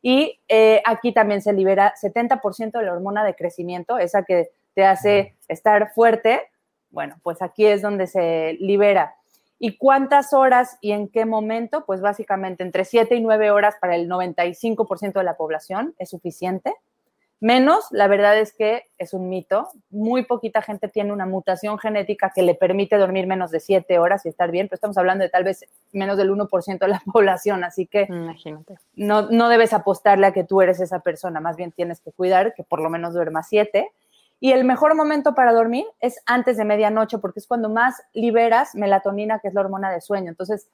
[0.07, 4.85] Y eh, aquí también se libera 70% de la hormona de crecimiento, esa que te
[4.85, 6.43] hace estar fuerte.
[6.91, 9.15] Bueno, pues aquí es donde se libera.
[9.59, 11.87] ¿Y cuántas horas y en qué momento?
[11.87, 16.75] Pues básicamente entre 7 y 9 horas para el 95% de la población es suficiente.
[17.45, 19.69] Menos, la verdad es que es un mito.
[19.91, 24.25] Muy poquita gente tiene una mutación genética que le permite dormir menos de siete horas
[24.25, 27.63] y estar bien, pero estamos hablando de tal vez menos del 1% de la población,
[27.63, 28.77] así que Imagínate.
[28.95, 32.55] No, no debes apostarle a que tú eres esa persona, más bien tienes que cuidar
[32.55, 33.91] que por lo menos duerma siete.
[34.41, 38.75] Y el mejor momento para dormir es antes de medianoche, porque es cuando más liberas
[38.75, 40.31] melatonina, que es la hormona de sueño.
[40.31, 40.67] Entonces,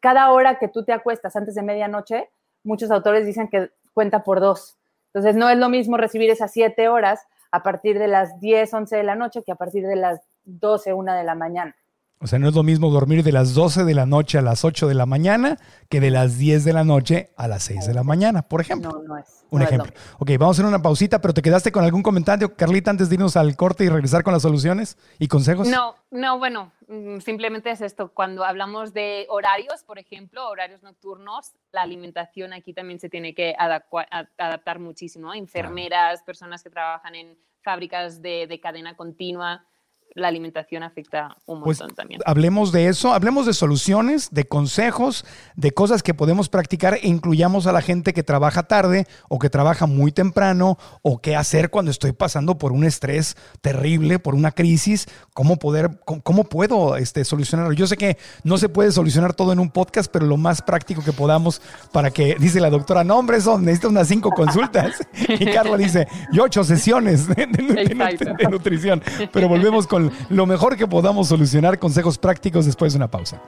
[0.00, 2.28] cada hora que tú te acuestas antes de medianoche,
[2.62, 4.76] muchos autores dicen que cuenta por dos.
[5.12, 8.96] Entonces, no es lo mismo recibir esas siete horas a partir de las 10, 11
[8.96, 11.76] de la noche que a partir de las 12, 1 de la mañana.
[12.22, 14.62] O sea, no es lo mismo dormir de las 12 de la noche a las
[14.62, 15.56] 8 de la mañana
[15.88, 18.90] que de las 10 de la noche a las 6 de la mañana, por ejemplo.
[18.92, 19.46] No, no es.
[19.48, 19.90] Un ejemplo.
[20.18, 23.14] ok, vamos a hacer una pausita, pero ¿te quedaste con algún comentario, Carlita, antes de
[23.14, 25.66] irnos al corte y regresar con las soluciones y consejos?
[25.66, 28.12] No, no, bueno, mm, simplemente es esto.
[28.12, 33.56] Cuando hablamos de horarios, por ejemplo, horarios nocturnos, la alimentación aquí también se tiene que
[33.58, 35.32] adaptar muchísimo.
[35.32, 39.64] Enfermeras, personas que trabajan en fábricas de, de cadena continua
[40.14, 42.20] la alimentación afecta un Pues montón también.
[42.26, 45.24] hablemos de eso, hablemos de soluciones, de consejos,
[45.56, 49.50] de cosas que podemos practicar e incluyamos a la gente que trabaja tarde o que
[49.50, 54.50] trabaja muy temprano o qué hacer cuando estoy pasando por un estrés terrible, por una
[54.52, 57.72] crisis, cómo poder, cómo, cómo puedo este, solucionarlo.
[57.72, 61.02] Yo sé que no se puede solucionar todo en un podcast, pero lo más práctico
[61.04, 64.94] que podamos para que, dice la doctora, no hombre, son, necesito unas cinco consultas.
[65.40, 68.34] Y Carla dice, y ocho sesiones de, de- de- Exacto.
[68.36, 69.02] de nutrición.
[69.32, 73.40] Pero volvemos con lo mejor que podamos solucionar, consejos prácticos después de una pausa.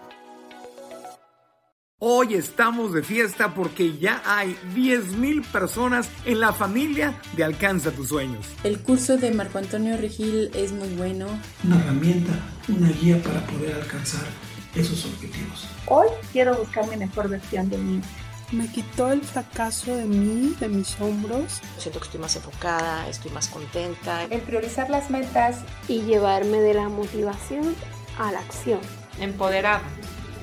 [2.05, 8.09] Hoy estamos de fiesta porque ya hay 10.000 personas en la familia de Alcanza tus
[8.09, 8.45] sueños.
[8.65, 11.27] El curso de Marco Antonio Regil es muy bueno.
[11.63, 12.33] una herramienta,
[12.69, 14.25] una guía para poder alcanzar
[14.75, 15.69] esos objetivos.
[15.87, 18.01] Hoy quiero buscar mi mejor versión de mí.
[18.53, 21.63] Me quitó el fracaso de mí, de mis hombros.
[21.79, 24.25] Siento que estoy más enfocada, estoy más contenta.
[24.25, 27.75] El priorizar las metas y llevarme de la motivación
[28.19, 28.81] a la acción.
[29.19, 29.81] Empoderar,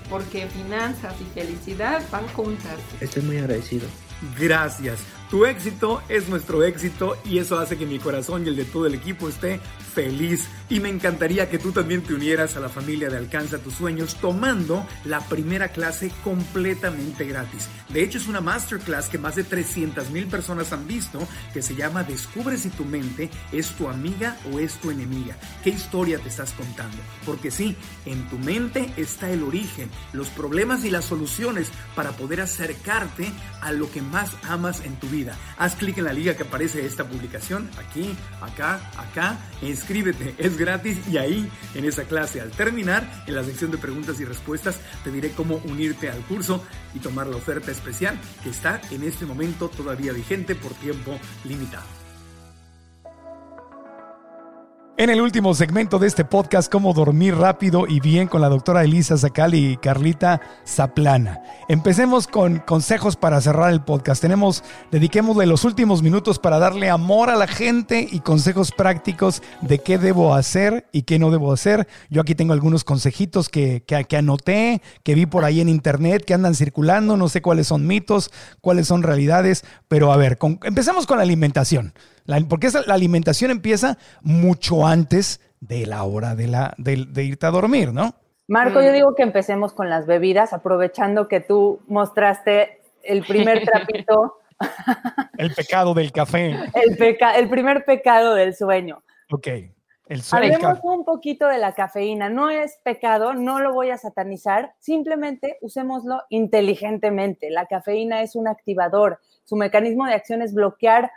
[0.10, 2.80] porque finanzas y felicidad van juntas.
[3.00, 3.88] Estoy muy agradecido.
[4.40, 5.00] Gracias.
[5.30, 8.88] Tu éxito es nuestro éxito y eso hace que mi corazón y el de todo
[8.88, 9.60] el equipo esté
[9.94, 10.48] feliz.
[10.70, 14.16] Y me encantaría que tú también te unieras a la familia de Alcanza tus sueños
[14.16, 17.68] tomando la primera clase completamente gratis.
[17.90, 21.20] De hecho, es una masterclass que más de 300 mil personas han visto
[21.54, 25.36] que se llama Descubre si tu mente es tu amiga o es tu enemiga.
[25.64, 26.98] ¿Qué historia te estás contando?
[27.26, 32.42] Porque sí, en tu mente está el origen, los problemas y las soluciones para poder
[32.42, 35.19] acercarte a lo que más amas en tu vida.
[35.58, 40.98] Haz clic en la liga que aparece esta publicación, aquí, acá, acá, inscríbete, es gratis
[41.12, 45.12] y ahí, en esa clase, al terminar, en la sección de preguntas y respuestas, te
[45.12, 49.70] diré cómo unirte al curso y tomar la oferta especial que está en este momento
[49.70, 51.99] todavía vigente por tiempo limitado.
[55.00, 58.84] En el último segmento de este podcast, Cómo dormir rápido y bien con la doctora
[58.84, 61.42] Elisa Zacal y Carlita Zaplana.
[61.70, 64.22] Empecemos con consejos para cerrar el podcast.
[64.22, 69.80] Tenemos, dediquémosle los últimos minutos para darle amor a la gente y consejos prácticos de
[69.80, 71.88] qué debo hacer y qué no debo hacer.
[72.10, 76.26] Yo aquí tengo algunos consejitos que, que, que anoté, que vi por ahí en internet,
[76.26, 77.16] que andan circulando.
[77.16, 81.24] No sé cuáles son mitos, cuáles son realidades, pero a ver, con- empecemos con la
[81.24, 81.94] alimentación.
[82.30, 87.24] La- porque esa- la alimentación empieza mucho antes de la hora de, la, de, de
[87.24, 88.14] irte a dormir, ¿no?
[88.48, 94.38] Marco, yo digo que empecemos con las bebidas, aprovechando que tú mostraste el primer trapito,
[95.38, 96.52] El pecado del café.
[96.76, 99.04] el, peca- el primer pecado del sueño.
[99.32, 99.48] Ok.
[100.08, 100.56] El sueño.
[100.56, 102.30] Hablemos un poquito de la cafeína.
[102.30, 107.50] No es pecado, no lo voy a satanizar, simplemente usémoslo inteligentemente.
[107.52, 109.20] La cafeína es un activador.
[109.44, 111.12] Su mecanismo de acción es bloquear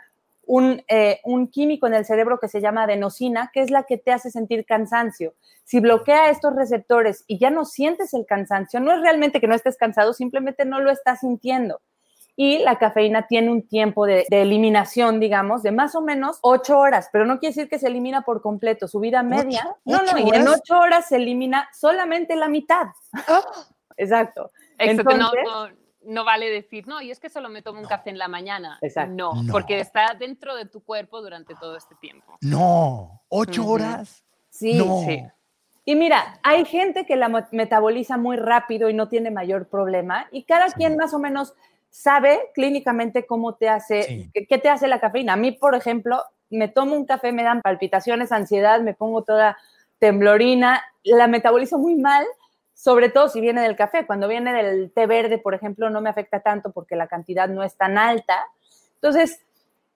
[0.45, 3.97] un, eh, un químico en el cerebro que se llama adenosina, que es la que
[3.97, 5.33] te hace sentir cansancio.
[5.63, 9.55] Si bloquea estos receptores y ya no sientes el cansancio, no es realmente que no
[9.55, 11.81] estés cansado, simplemente no lo estás sintiendo
[12.35, 16.79] y la cafeína tiene un tiempo de, de eliminación, digamos, de más o menos ocho
[16.79, 18.87] horas, pero no quiere decir que se elimina por completo.
[18.87, 20.59] Su vida media, no, ocho no, y en horas?
[20.61, 22.87] ocho horas se elimina solamente la mitad.
[23.97, 24.51] Exacto.
[24.79, 25.82] Exacto, no- Entonces- no, no
[26.25, 28.77] vale decir, no, y es que solo me tomo un café en la mañana.
[28.81, 29.13] Exacto.
[29.13, 29.51] No, No.
[29.51, 32.37] porque está dentro de tu cuerpo durante todo este tiempo.
[32.41, 34.23] No, ocho horas.
[34.49, 35.01] Sí, No.
[35.05, 35.23] sí.
[35.85, 40.43] Y mira, hay gente que la metaboliza muy rápido y no tiene mayor problema, y
[40.43, 41.53] cada quien más o menos
[41.89, 44.31] sabe clínicamente cómo te hace, Sí.
[44.47, 45.33] qué te hace la cafeína.
[45.33, 49.57] A mí, por ejemplo, me tomo un café, me dan palpitaciones, ansiedad, me pongo toda
[49.99, 52.25] temblorina, la metabolizo muy mal,
[52.73, 54.05] sobre todo si viene del café.
[54.05, 57.63] Cuando viene del té verde, por ejemplo, no me afecta tanto porque la cantidad no
[57.63, 58.45] es tan alta.
[58.95, 59.39] Entonces,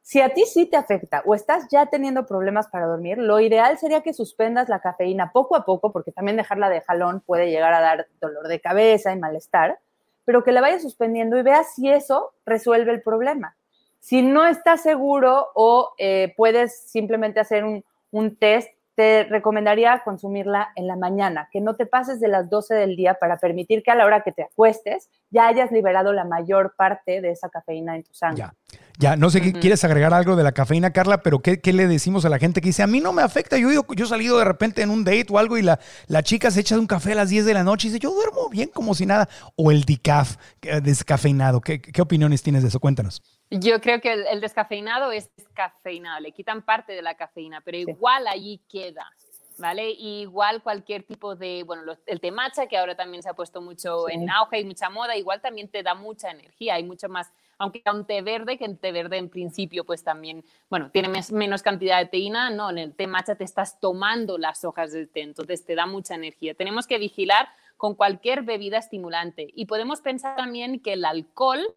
[0.07, 3.77] si a ti sí te afecta o estás ya teniendo problemas para dormir, lo ideal
[3.77, 7.73] sería que suspendas la cafeína poco a poco, porque también dejarla de jalón puede llegar
[7.73, 9.79] a dar dolor de cabeza y malestar,
[10.23, 13.57] pero que la vayas suspendiendo y veas si eso resuelve el problema.
[13.99, 20.69] Si no estás seguro o eh, puedes simplemente hacer un, un test, te recomendaría consumirla
[20.75, 23.91] en la mañana, que no te pases de las 12 del día para permitir que
[23.91, 27.95] a la hora que te acuestes ya hayas liberado la mayor parte de esa cafeína
[27.95, 28.39] en tu sangre.
[28.39, 28.53] Ya.
[28.99, 29.59] Ya, no sé, Ujú.
[29.59, 31.21] ¿quieres agregar algo de la cafeína, Carla?
[31.21, 33.55] Pero ¿qué, qué le decimos a la gente que dice, a mí no me afecta?
[33.59, 35.79] Yo, he ido- yo he salido de repente en un date o algo y la,
[36.07, 38.11] la chica se echa un café a las 10 de la noche y dice, yo
[38.11, 39.29] duermo bien como si nada.
[39.55, 41.61] O el decaf, eh, descafeinado.
[41.61, 42.79] ¿Qué, qué opiniones tienes de eso?
[42.79, 43.21] Cuéntanos.
[43.49, 47.77] Yo creo que el, el descafeinado es descafeinado, le quitan parte de la cafeína, pero
[47.77, 49.11] igual allí queda.
[49.57, 49.91] ¿vale?
[49.91, 54.09] igual cualquier tipo de, bueno, el té matcha, que ahora también se ha puesto mucho
[54.09, 57.81] en auge y mucha moda, igual también te da mucha energía, hay mucho más, aunque
[57.91, 61.99] un té verde, que el té verde en principio pues también, bueno, tiene menos cantidad
[61.99, 65.65] de teína, no, en el té matcha te estás tomando las hojas del té, entonces
[65.65, 66.53] te da mucha energía.
[66.53, 71.75] Tenemos que vigilar con cualquier bebida estimulante y podemos pensar también que el alcohol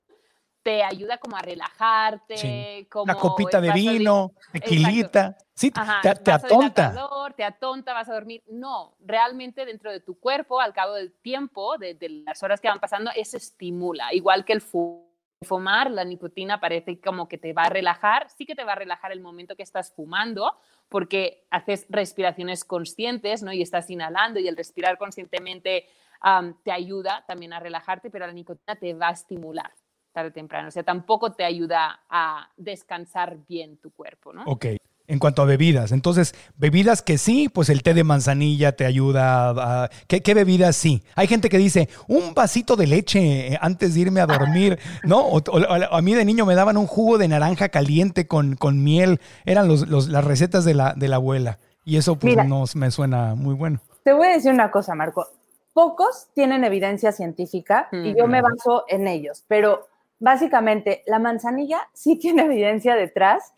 [0.63, 6.93] te ayuda como a relajarte, como una copita de vino, tequilita, sí, te, te atonta.
[7.35, 8.43] te atonta, vas a dormir.
[8.49, 11.97] No, realmente dentro de tu cuerpo, al cabo del tiempo, de,
[12.27, 17.27] las horas que van pasando, eso estimula, igual que el fumar, la nicotina parece como
[17.27, 19.93] que te va a relajar, sí que te va a relajar el momento que estás
[19.95, 20.59] fumando,
[20.91, 23.53] porque haces respiraciones conscientes, ¿no?
[23.53, 25.87] Y estás inhalando y el respirar conscientemente
[26.63, 29.73] te ayuda también a relajarte, pero la nicotina te va a estimular
[30.13, 30.69] tarde o temprano.
[30.69, 34.45] O sea, tampoco te ayuda a descansar bien tu cuerpo, ¿no?
[34.45, 34.67] Ok.
[35.07, 39.51] En cuanto a bebidas, entonces, bebidas que sí, pues el té de manzanilla te ayuda
[39.51, 39.91] a...
[40.07, 41.03] ¿Qué, bebidas sí?
[41.17, 45.27] Hay gente que dice, un vasito de leche antes de irme a dormir, ¿no?
[45.91, 49.69] a mí de niño me daban un jugo de naranja caliente con, con miel, eran
[49.69, 53.81] las recetas de la, de la abuela, y eso pues no me suena muy bueno.
[54.05, 55.27] Te voy a decir una cosa, Marco.
[55.73, 59.89] Pocos tienen evidencia científica y yo me baso en ellos, pero
[60.21, 63.53] básicamente, la manzanilla sí tiene evidencia detrás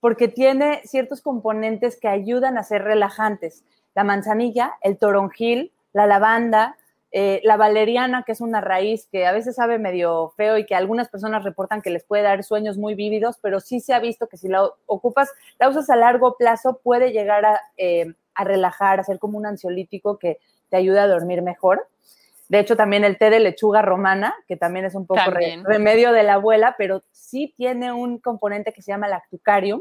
[0.00, 3.64] porque tiene ciertos componentes que ayudan a ser relajantes.
[3.94, 6.76] La manzanilla, el toronjil, la lavanda,
[7.10, 10.74] eh, la valeriana, que es una raíz que a veces sabe medio feo y que
[10.74, 14.28] algunas personas reportan que les puede dar sueños muy vívidos, pero sí se ha visto
[14.28, 19.00] que si la ocupas, la usas a largo plazo, puede llegar a, eh, a relajar,
[19.00, 20.38] a ser como un ansiolítico que
[20.68, 21.88] te ayuda a dormir mejor.
[22.48, 25.20] De hecho, también el té de lechuga romana, que también es un poco
[25.64, 29.80] remedio de la abuela, pero sí tiene un componente que se llama lactucarium,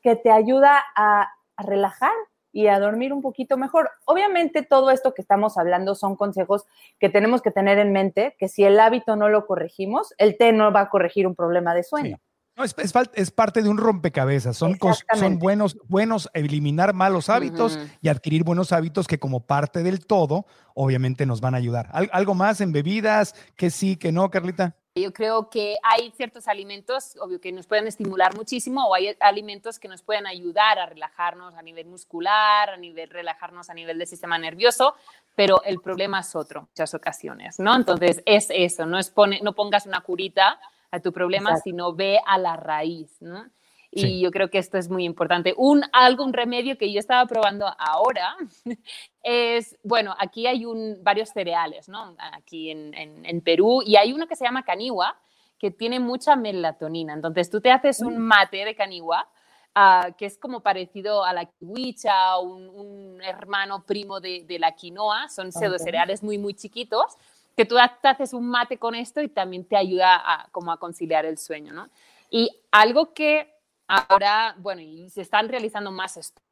[0.00, 2.12] que te ayuda a, relajar
[2.52, 3.90] y a dormir un poquito mejor.
[4.06, 6.66] Obviamente todo esto que estamos hablando son consejos
[6.98, 10.52] que tenemos que tener en mente, que si el hábito no lo corregimos, el té
[10.52, 12.18] no va a corregir un problema de sueño.
[12.56, 12.74] No, es,
[13.14, 14.56] es, parte de un rompecabezas.
[14.56, 14.78] Son,
[15.18, 20.46] son buenos, buenos eliminar malos hábitos y adquirir buenos hábitos que como parte del todo,
[20.74, 21.88] obviamente nos van a ayudar.
[22.12, 23.34] ¿Algo más en bebidas?
[23.56, 24.76] Que sí, que no, Carlita.
[24.96, 29.80] Yo creo que hay ciertos alimentos, obvio, que nos pueden estimular muchísimo o hay alimentos
[29.80, 34.06] que nos pueden ayudar a relajarnos a nivel muscular, a nivel relajarnos a nivel del
[34.06, 34.94] sistema nervioso,
[35.34, 37.74] pero el problema es otro en muchas ocasiones, ¿no?
[37.74, 40.60] Entonces es eso, no, es pone, no pongas una curita
[40.94, 43.44] a tu problema, sino ve a la raíz, ¿no?
[43.96, 45.54] Y yo creo que esto es muy importante.
[45.56, 48.34] Un, algo, un remedio que yo estaba probando ahora
[49.22, 52.16] es, bueno, aquí hay un, varios cereales, ¿no?
[52.32, 55.16] Aquí en, en, Perú, y hay uno que se llama caniwa,
[55.58, 57.12] que tiene mucha melatonina.
[57.12, 58.20] Entonces tú te haces un mm.
[58.20, 59.28] mate de caniwa,
[59.76, 64.72] uh, que es como parecido a la kiwicha, un, un hermano primo de, de, la
[64.72, 67.16] quinoa, son pseudo cereales muy, muy chiquitos,
[67.56, 70.78] que tú te haces un mate con esto y también te ayuda a, como a
[70.78, 71.88] conciliar el sueño, ¿no?
[72.30, 73.54] Y algo que
[73.86, 76.44] ahora, bueno, y se están realizando más estudios,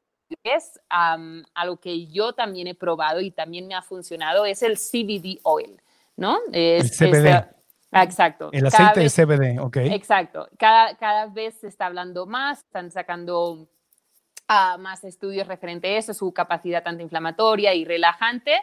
[0.45, 5.41] es algo que yo también he probado y también me ha funcionado, es el CBD
[5.43, 5.81] oil,
[6.17, 6.39] ¿no?
[6.53, 7.47] Es, el CBD.
[7.93, 8.51] exacto.
[8.53, 9.77] El aceite de CBD, ok.
[9.77, 10.49] Exacto.
[10.59, 16.15] Cada, cada vez se está hablando más, están sacando uh, más estudios referente a eso,
[16.15, 18.55] su capacidad antiinflamatoria y relajante.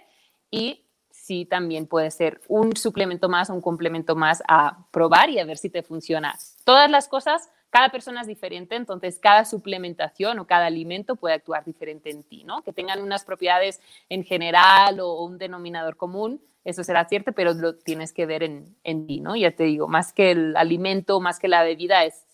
[0.50, 5.46] Y sí también puede ser un suplemento más, un complemento más a probar y a
[5.46, 6.36] ver si te funciona.
[6.64, 11.66] Todas las cosas, cada persona es diferente, entonces cada suplementación o cada alimento puede actuar
[11.66, 12.64] diferente en ti, ¿no?
[12.64, 13.80] Que tengan unas propiedades
[14.10, 18.76] en general o un denominador común, eso será cierto, pero lo tienes que ver en,
[18.84, 19.36] en ti, ¿no?
[19.36, 22.26] Ya te digo, más que el alimento, más que la bebida, es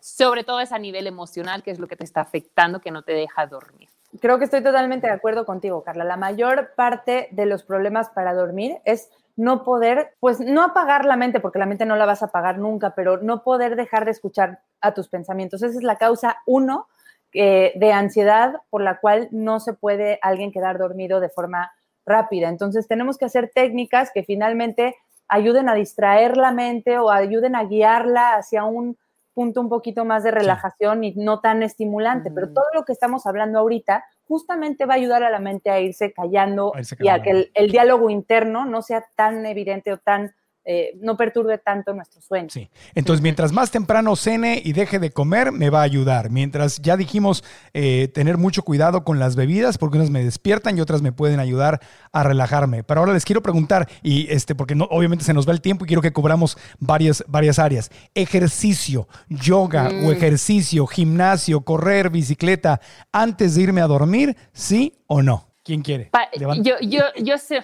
[0.00, 3.02] sobre todo es a nivel emocional, que es lo que te está afectando, que no
[3.02, 3.87] te deja dormir.
[4.20, 6.04] Creo que estoy totalmente de acuerdo contigo, Carla.
[6.04, 11.16] La mayor parte de los problemas para dormir es no poder, pues no apagar la
[11.16, 14.10] mente, porque la mente no la vas a apagar nunca, pero no poder dejar de
[14.10, 15.62] escuchar a tus pensamientos.
[15.62, 16.88] Esa es la causa uno
[17.34, 21.70] eh, de ansiedad por la cual no se puede alguien quedar dormido de forma
[22.06, 22.48] rápida.
[22.48, 24.96] Entonces tenemos que hacer técnicas que finalmente
[25.28, 28.96] ayuden a distraer la mente o ayuden a guiarla hacia un
[29.38, 33.24] punto un poquito más de relajación y no tan estimulante, pero todo lo que estamos
[33.24, 37.48] hablando ahorita justamente va a ayudar a la mente a irse callando y a que
[37.54, 40.34] el, diálogo interno no sea tan evidente o tan
[40.70, 42.48] eh, no perturbe tanto nuestro sueño.
[42.50, 42.68] Sí.
[42.94, 46.28] Entonces, mientras más temprano cene y deje de comer, me va a ayudar.
[46.30, 47.42] Mientras ya dijimos
[47.72, 51.40] eh, tener mucho cuidado con las bebidas, porque unas me despiertan y otras me pueden
[51.40, 51.80] ayudar
[52.12, 52.84] a relajarme.
[52.84, 55.84] Pero ahora les quiero preguntar, y este, porque no, obviamente se nos va el tiempo
[55.84, 57.90] y quiero que cubramos varias, varias áreas.
[58.14, 60.12] Ejercicio, yoga o Mm.
[60.12, 65.48] ejercicio, gimnasio, correr, bicicleta, antes de irme a dormir, ¿sí o no?
[65.64, 66.06] ¿Quién quiere?
[66.06, 66.62] Pa- Levanta.
[66.62, 67.62] yo, yo, yo sé.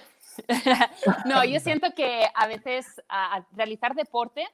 [1.26, 3.02] no, yo siento que a veces
[3.52, 4.46] realizar deporte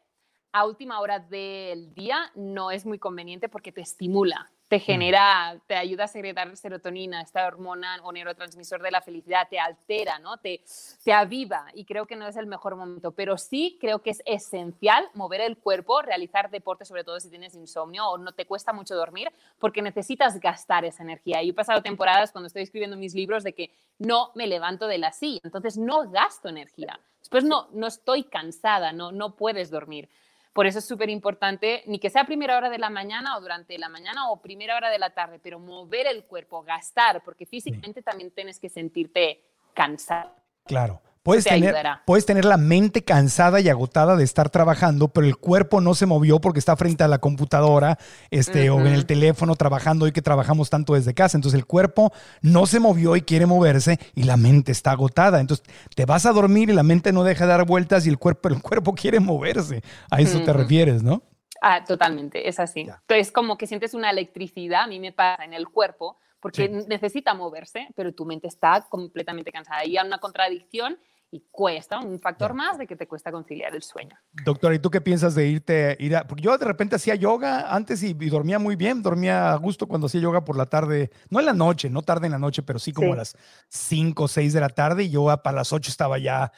[0.52, 5.74] a última hora del día no es muy conveniente porque te estimula, te genera, te
[5.74, 10.36] ayuda a secretar serotonina, esta hormona o neurotransmisor de la felicidad, te altera, ¿no?
[10.36, 10.62] Te,
[11.02, 14.22] te aviva y creo que no es el mejor momento, pero sí creo que es
[14.26, 18.72] esencial mover el cuerpo, realizar deporte, sobre todo si tienes insomnio o no te cuesta
[18.72, 21.42] mucho dormir, porque necesitas gastar esa energía.
[21.42, 24.98] Yo he pasado temporadas cuando estoy escribiendo mis libros de que no me levanto de
[24.98, 27.00] la silla, entonces no gasto energía.
[27.18, 30.08] Después no, no estoy cansada, no, no puedes dormir.
[30.52, 33.78] Por eso es súper importante, ni que sea primera hora de la mañana o durante
[33.78, 38.02] la mañana o primera hora de la tarde, pero mover el cuerpo, gastar, porque físicamente
[38.02, 39.44] también tienes que sentirte
[39.74, 40.34] cansado.
[40.64, 41.00] Claro.
[41.30, 42.02] Puedes te tener, ayudará.
[42.06, 46.06] puedes tener la mente cansada y agotada de estar trabajando, pero el cuerpo no se
[46.06, 47.98] movió porque está frente a la computadora
[48.30, 51.38] este, o en el teléfono trabajando hoy que trabajamos tanto desde casa.
[51.38, 52.12] Entonces el cuerpo
[52.42, 55.40] no se movió y quiere moverse y la mente está agotada.
[55.40, 55.64] Entonces
[55.94, 58.48] te vas a dormir y la mente no deja de dar vueltas y el cuerpo,
[58.48, 59.82] el cuerpo quiere moverse.
[60.10, 61.22] A eso te refieres, ¿no?
[61.62, 62.80] Ah, totalmente, es así.
[62.80, 66.86] Entonces, como que sientes una electricidad, a mí me pasa en el cuerpo, porque Sí.
[66.88, 69.84] necesita moverse, pero tu mente está completamente cansada.
[69.84, 70.98] Y hay una contradicción
[71.32, 74.16] y cuesta, un factor más de que te cuesta conciliar el sueño.
[74.44, 75.96] Doctora, ¿y tú qué piensas de irte?
[76.00, 79.52] Ir a, porque yo de repente hacía yoga antes y, y dormía muy bien, dormía
[79.52, 82.32] a gusto cuando hacía yoga por la tarde, no en la noche, no tarde en
[82.32, 83.12] la noche, pero sí como Sí.
[83.12, 83.36] a las
[83.68, 86.50] 5 o 6 de la tarde y yo a- para las 8 estaba ya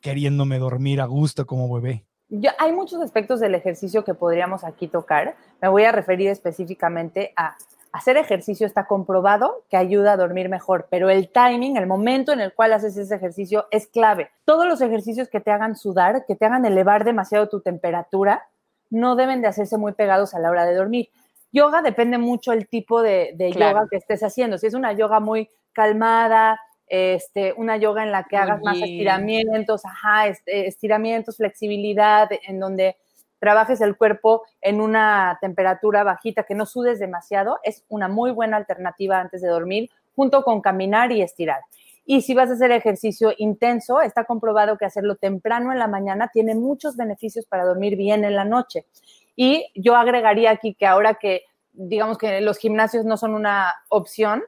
[0.00, 2.04] queriéndome dormir a gusto como bebé.
[2.28, 5.36] Yo- hay muchos aspectos del ejercicio que podríamos aquí tocar.
[5.62, 7.56] Me voy a referir específicamente a
[7.92, 8.66] hacer ejercicio.
[8.66, 12.72] Está comprobado que ayuda a dormir mejor, pero el timing, el momento en el cual
[12.72, 14.30] haces ese ejercicio es clave.
[14.44, 18.46] Todos los ejercicios que te hagan sudar, que te hagan elevar demasiado tu temperatura,
[18.90, 21.08] no deben de hacerse muy pegados a la hora de dormir.
[21.52, 23.78] Yoga depende mucho el tipo de, de Claro.
[23.78, 24.58] yoga que estés haciendo.
[24.58, 28.76] Si es una yoga muy calmada, este, una yoga en la que Muy hagas más
[28.76, 32.96] estiramientos, ajá, este, estiramientos, flexibilidad, en donde
[33.38, 38.56] trabajes el cuerpo en una temperatura bajita, que no sudes demasiado, es una muy buena
[38.56, 41.60] alternativa antes de dormir, junto con caminar y estirar.
[42.04, 46.30] Y si vas a hacer ejercicio intenso, está comprobado que hacerlo temprano en la mañana
[46.32, 48.86] tiene muchos beneficios para dormir bien en la noche.
[49.36, 51.42] Y yo agregaría aquí que ahora que
[51.78, 54.42] digamos que los gimnasios no son una opción,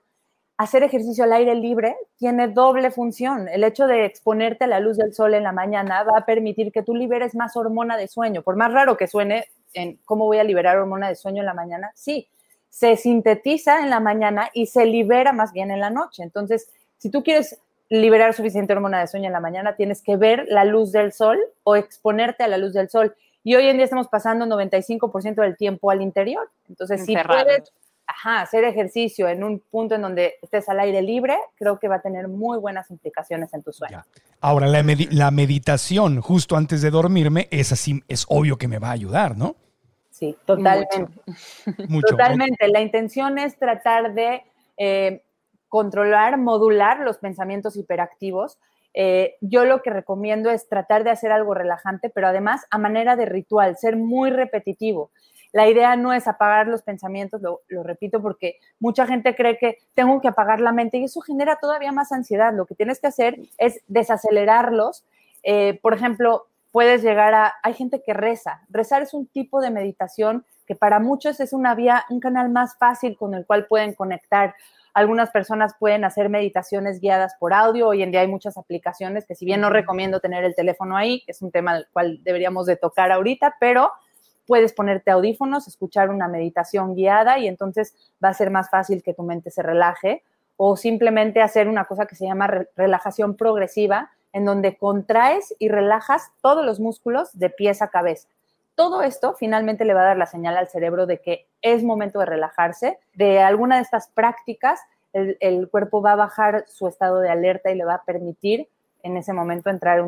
[0.61, 3.48] hacer ejercicio al aire libre tiene doble función.
[3.48, 6.70] El hecho de exponerte a la luz del sol en la mañana va a permitir
[6.70, 8.42] que tú liberes más hormona de sueño.
[8.42, 11.54] Por más raro que suene en cómo voy a liberar hormona de sueño en la
[11.54, 12.28] mañana, sí,
[12.68, 16.22] se sintetiza en la mañana y se libera más bien en la noche.
[16.22, 17.58] Entonces, si tú quieres
[17.88, 21.38] liberar suficiente hormona de sueño en la mañana, tienes que ver la luz del sol
[21.64, 23.16] o exponerte a la luz del sol.
[23.42, 26.50] Y hoy en día estamos pasando 95% del tiempo al interior.
[26.68, 27.72] Entonces, si puedes
[28.11, 31.96] ajá, hacer ejercicio en un punto en donde estés al aire libre, creo que va
[31.96, 34.02] a tener muy buenas implicaciones en tu sueño.
[34.40, 38.78] Ahora, la, medi- la meditación justo antes de dormirme, es así, es obvio que me
[38.78, 39.56] va a ayudar, ¿no?
[40.11, 41.06] Sí, totalmente.
[41.88, 42.08] Mucho.
[42.11, 42.68] Totalmente.
[42.68, 44.42] La intención es tratar de
[44.76, 45.22] eh,
[45.68, 48.58] controlar, modular los pensamientos hiperactivos.
[48.92, 53.16] Eh, yo lo que recomiendo es tratar de hacer algo relajante, pero además a manera
[53.16, 55.11] de ritual, ser muy repetitivo.
[55.53, 59.78] La idea no es apagar los pensamientos, lo, lo repito, porque mucha gente cree que
[59.94, 62.55] tengo que apagar la mente y eso genera todavía más ansiedad.
[62.55, 65.05] Lo que tienes que hacer es desacelerarlos.
[65.42, 68.62] Eh, por ejemplo, puedes llegar a, hay gente que reza.
[68.68, 72.76] Rezar es un tipo de meditación que para muchos es una vía, un canal más
[72.78, 74.55] fácil con el cual pueden conectar.
[74.94, 77.88] Algunas personas pueden hacer meditaciones guiadas por audio.
[77.88, 81.22] Hoy en día hay muchas aplicaciones que si bien no recomiendo tener el teléfono ahí,
[81.24, 83.90] que es un tema del cual deberíamos de tocar ahorita, pero
[84.51, 89.14] puedes ponerte audífonos, escuchar una meditación guiada y entonces va a ser más fácil que
[89.14, 90.24] tu mente se relaje
[90.57, 95.68] o simplemente hacer una cosa que se llama re relajación progresiva, en donde contraes y
[95.68, 98.26] relajas todos los músculos de pies a cabeza.
[98.74, 102.18] Todo esto finalmente le va a dar la señal al cerebro de que es momento
[102.18, 102.98] de relajarse.
[103.14, 104.80] De alguna de estas prácticas,
[105.12, 108.68] el, cuerpo va a bajar su estado de alerta y le va a permitir
[109.05, 110.07] en ese momento entrar en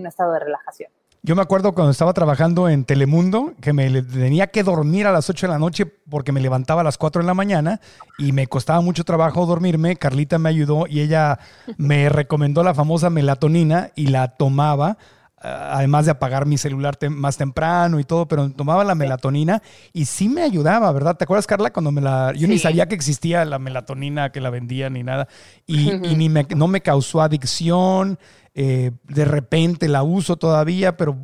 [0.00, 0.90] un estado de relajación.
[1.26, 5.28] Yo me acuerdo cuando estaba trabajando en Telemundo que me tenía que dormir a las
[5.28, 7.80] 8 de la noche porque me levantaba a las 4 de la mañana
[8.16, 9.96] y me costaba mucho trabajo dormirme.
[9.96, 11.40] Carlita me ayudó y ella
[11.78, 14.98] me recomendó la famosa melatonina y la tomaba
[15.38, 19.62] además de apagar mi celular más temprano y todo, pero tomaba la melatonina
[19.92, 21.16] y sí me ayudaba, ¿verdad?
[21.16, 22.32] ¿Te acuerdas, Carla, cuando me la...
[22.34, 25.28] Yo ni sabía que existía la melatonina, que la vendían ni nada,
[25.66, 28.18] y, ni me, no me causó adicción,
[28.58, 31.18] eh, de repente la uso todavía, pero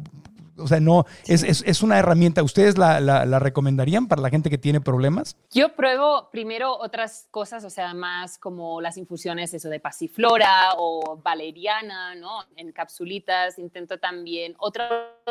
[0.59, 2.43] o sea, no, es, es, es, una herramienta.
[2.43, 5.37] ¿Ustedes la, la, recomendarían para la gente que tiene problemas?
[5.51, 11.19] Yo pruebo primero otras cosas, o sea, más como las infusiones, eso de pasiflora o
[11.23, 12.45] valeriana, ¿no?
[12.57, 13.59] En capsulitas.
[13.59, 14.91] Intento también otros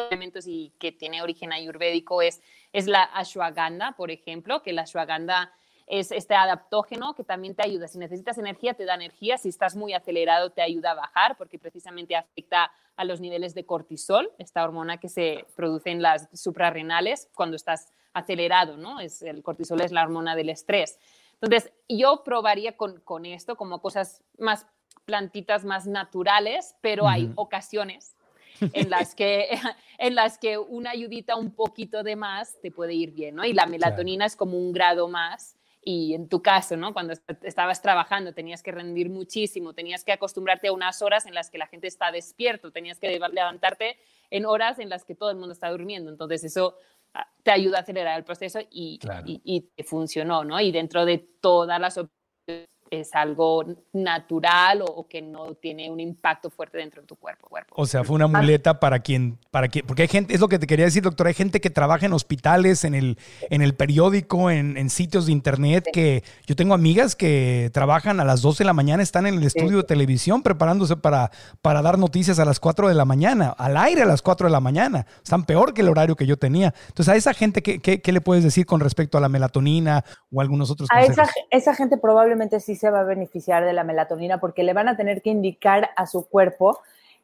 [0.10, 2.42] elementos y que tiene origen ayurvédico es,
[2.74, 5.52] es la ashwagandha, por ejemplo, que la ashwagandha
[5.92, 7.86] es este adaptógeno que también te ayuda.
[7.90, 9.38] Si necesitas energía, te da energía.
[9.38, 13.66] Si estás muy acelerado, te ayuda a bajar porque precisamente afecta a los niveles de
[13.66, 19.02] cortisol, esta hormona que se produce en las suprarrenales cuando estás acelerado, ¿no?
[19.02, 20.98] Es, el cortisol es la hormona del estrés.
[21.42, 24.66] Entonces, yo probaría con, con esto como cosas más
[25.04, 28.16] plantitas, más naturales, pero hay ocasiones
[28.62, 29.50] en las que
[29.98, 33.44] en las que una ayudita un poquito de más te puede ir bien, ¿no?
[33.44, 36.94] Y la melatonina es como un grado más y en tu caso, ¿no?
[36.94, 41.50] Cuando estabas trabajando tenías que rendir muchísimo, tenías que acostumbrarte a unas horas en las
[41.50, 43.98] que la gente está despierto, tenías que levantarte
[44.30, 46.12] en horas en las que todo el mundo está durmiendo.
[46.12, 46.76] Entonces eso
[47.14, 50.60] ah, te ayuda a acelerar el proceso y, y, y funcionó, ¿no?
[50.60, 53.64] Y dentro de todas las opciones es algo
[53.94, 57.48] natural o, que no tiene un impacto fuerte dentro de tu cuerpo.
[57.48, 57.74] cuerpo.
[57.78, 60.60] O sea, fue una muleta para quien, para quien, porque hay gente, es lo que
[60.60, 63.18] te quería decir, doctor, hay gente que trabaja en hospitales, en el,
[63.50, 68.42] en el periódico, en, sitios de internet, que yo tengo amigas que trabajan a las
[68.42, 71.32] 12 de la mañana, están en el estudio de televisión preparándose para,
[71.62, 74.52] para dar noticias a las 4 de la mañana, al aire a las 4 de
[74.52, 75.06] la mañana.
[75.24, 76.74] Están peor que el horario que yo tenía.
[76.90, 80.42] Entonces, a esa gente, ¿qué, qué, le puedes decir con respecto a la melatonina o
[80.42, 84.40] algunos otros A esa, esa gente probablemente sí se va a beneficiar de la melatonina
[84.40, 86.80] porque le van a tener que indicar a su cuerpo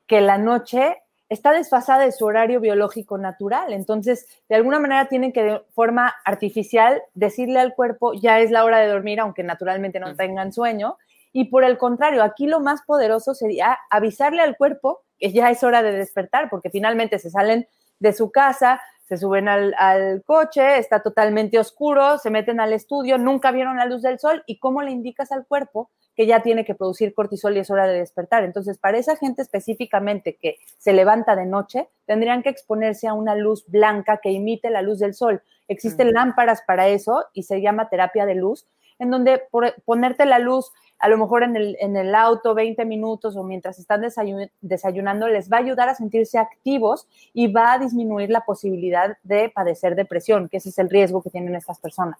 [0.06, 3.74] que la noche está desfasada de su horario biológico natural.
[3.74, 8.64] Entonces, de alguna manera tienen que de forma artificial decirle al cuerpo, ya es la
[8.64, 10.98] hora de dormir, aunque naturalmente no tengan sueño.
[11.34, 15.64] Y por el contrario, aquí lo más poderoso sería avisarle al cuerpo que ya es
[15.64, 17.68] hora de despertar, porque finalmente se salen
[18.00, 23.52] de su casa, se suben al, coche, está totalmente oscuro, se meten al estudio, nunca
[23.52, 26.76] vieron la luz del sol y cómo le indicas al cuerpo que ya tiene que
[26.76, 28.44] producir cortisol y es hora de despertar.
[28.44, 33.36] Entonces, para esa gente específicamente que se levanta de noche, tendrían que exponerse a una
[33.36, 35.42] luz blanca que imite la luz del sol.
[35.70, 38.68] Existen lámparas para eso y se llama terapia de luz,
[39.00, 39.44] en donde
[39.86, 43.80] ponerte la luz a lo mejor en el, en el auto 20 minutos o mientras
[43.80, 44.02] están
[44.62, 49.50] desayunando, les va a ayudar a sentirse activos y va a disminuir la posibilidad de
[49.50, 52.18] padecer depresión, que ese es el riesgo que tienen estas personas.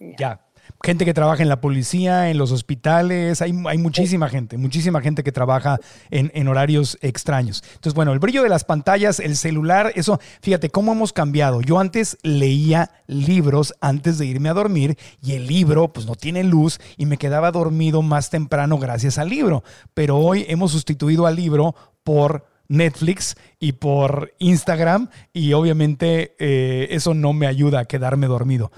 [0.00, 0.40] Ya,
[0.82, 5.22] gente que trabaja en la policía, en los hospitales, hay, hay muchísima gente, muchísima gente
[5.22, 5.78] que trabaja
[6.10, 7.62] en, en, horarios extraños.
[7.66, 11.60] Entonces, bueno, el brillo de las pantallas, el celular, eso, fíjate cómo hemos cambiado.
[11.60, 16.44] Yo antes leía libros antes de irme a dormir y el libro pues no tiene
[16.44, 19.62] luz y me quedaba dormido más temprano gracias al libro.
[19.92, 21.74] Pero hoy hemos sustituido al libro
[22.04, 28.70] por Netflix y por Instagram y obviamente eh, eso no me ayuda a quedarme dormido.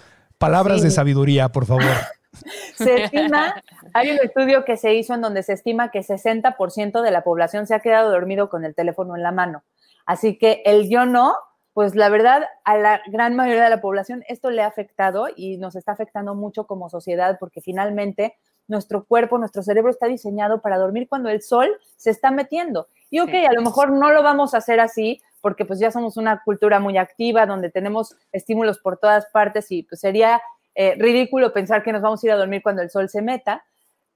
[0.42, 1.84] Palabras de sabiduría, por favor.
[2.74, 3.62] Se estima,
[3.94, 7.68] hay un estudio que se hizo en donde se estima que 60% de la población
[7.68, 9.62] se ha quedado dormido con el teléfono en la mano.
[10.04, 11.36] Así que el yo no,
[11.74, 15.58] pues la verdad, a la gran mayoría de la población esto le ha afectado y
[15.58, 18.34] nos está afectando mucho como sociedad porque finalmente
[18.66, 22.88] nuestro cuerpo, nuestro cerebro está diseñado para dormir cuando el sol se está metiendo.
[23.10, 26.16] Y ok, a lo mejor no lo vamos a hacer así, porque pues ya somos
[26.16, 30.40] una cultura muy activa, donde tenemos estímulos por todas partes y pues sería
[30.74, 33.62] eh, ridículo pensar que nos vamos a ir a dormir cuando el sol se meta,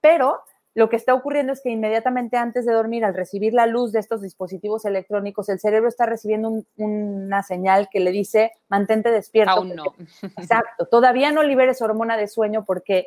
[0.01, 0.41] pero
[0.77, 3.99] lo que está ocurriendo es que inmediatamente antes de dormir, al recibir la luz de
[3.99, 9.53] estos dispositivos electrónicos, el cerebro está recibiendo una señal que le dice, mantente despierto.
[9.53, 9.85] Aún no.
[10.37, 13.07] Exacto, todavía no liberes hormona de sueño porque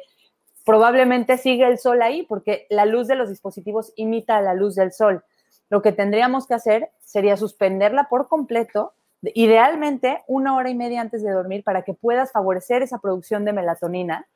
[0.66, 4.92] probablemente sigue el sol ahí, porque la luz de los dispositivos imita la luz del
[4.92, 5.24] sol
[5.70, 11.24] lo que tendríamos que hacer sería suspenderla por completo, idealmente una hora y media antes
[11.24, 14.28] de dormir para que puedas favorecer esa producción de melatonina.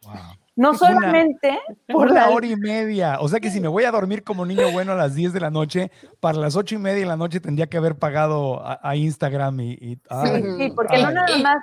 [0.55, 3.17] No solamente por una hora y media.
[3.19, 5.39] O sea que si me voy a dormir como niño bueno a las 10 de
[5.39, 8.95] la noche, para las ocho y media de la noche tendría que haber pagado a,
[8.95, 9.75] Instagram y.
[9.77, 11.57] sí, porque no nada más.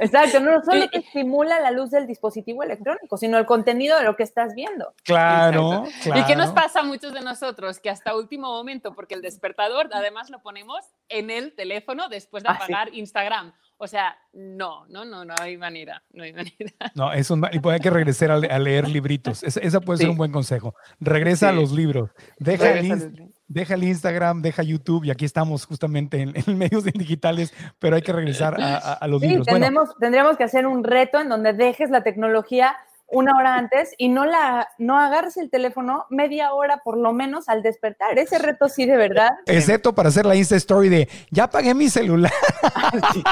[0.00, 4.16] Exacto, no solo te estimula la luz del dispositivo electrónico, sino el contenido de lo
[4.16, 4.94] que estás viendo.
[5.04, 5.84] Claro,
[6.14, 7.78] ¿Y qué nos pasa a muchos de nosotros?
[7.78, 12.48] Que hasta último momento, porque el despertador además lo ponemos en el teléfono después de
[12.48, 13.52] ah, apagar Instagram.
[13.82, 16.92] O sea, no, no, no, no hay manera, no hay manera.
[16.94, 19.42] No, es un, y puede que regresar a, leer libritos.
[19.42, 20.74] esa puede ser un buen consejo.
[21.00, 22.10] Regresa a los libros.
[22.38, 27.54] Deja el, deja el Instagram, deja YouTube y aquí estamos justamente en, en medios digitales,
[27.78, 29.46] pero hay que regresar a, a, a los sí, libros.
[29.46, 29.98] Tendremos, bueno.
[29.98, 32.76] tendremos que hacer un reto en donde dejes la tecnología
[33.10, 37.48] una hora antes y no la no agarres el teléfono media hora por lo menos
[37.48, 38.18] al despertar.
[38.18, 39.30] Ese reto sí de verdad.
[39.46, 42.32] Excepto para hacer la Insta Story de ya apagué mi celular.
[43.12, 43.22] sí,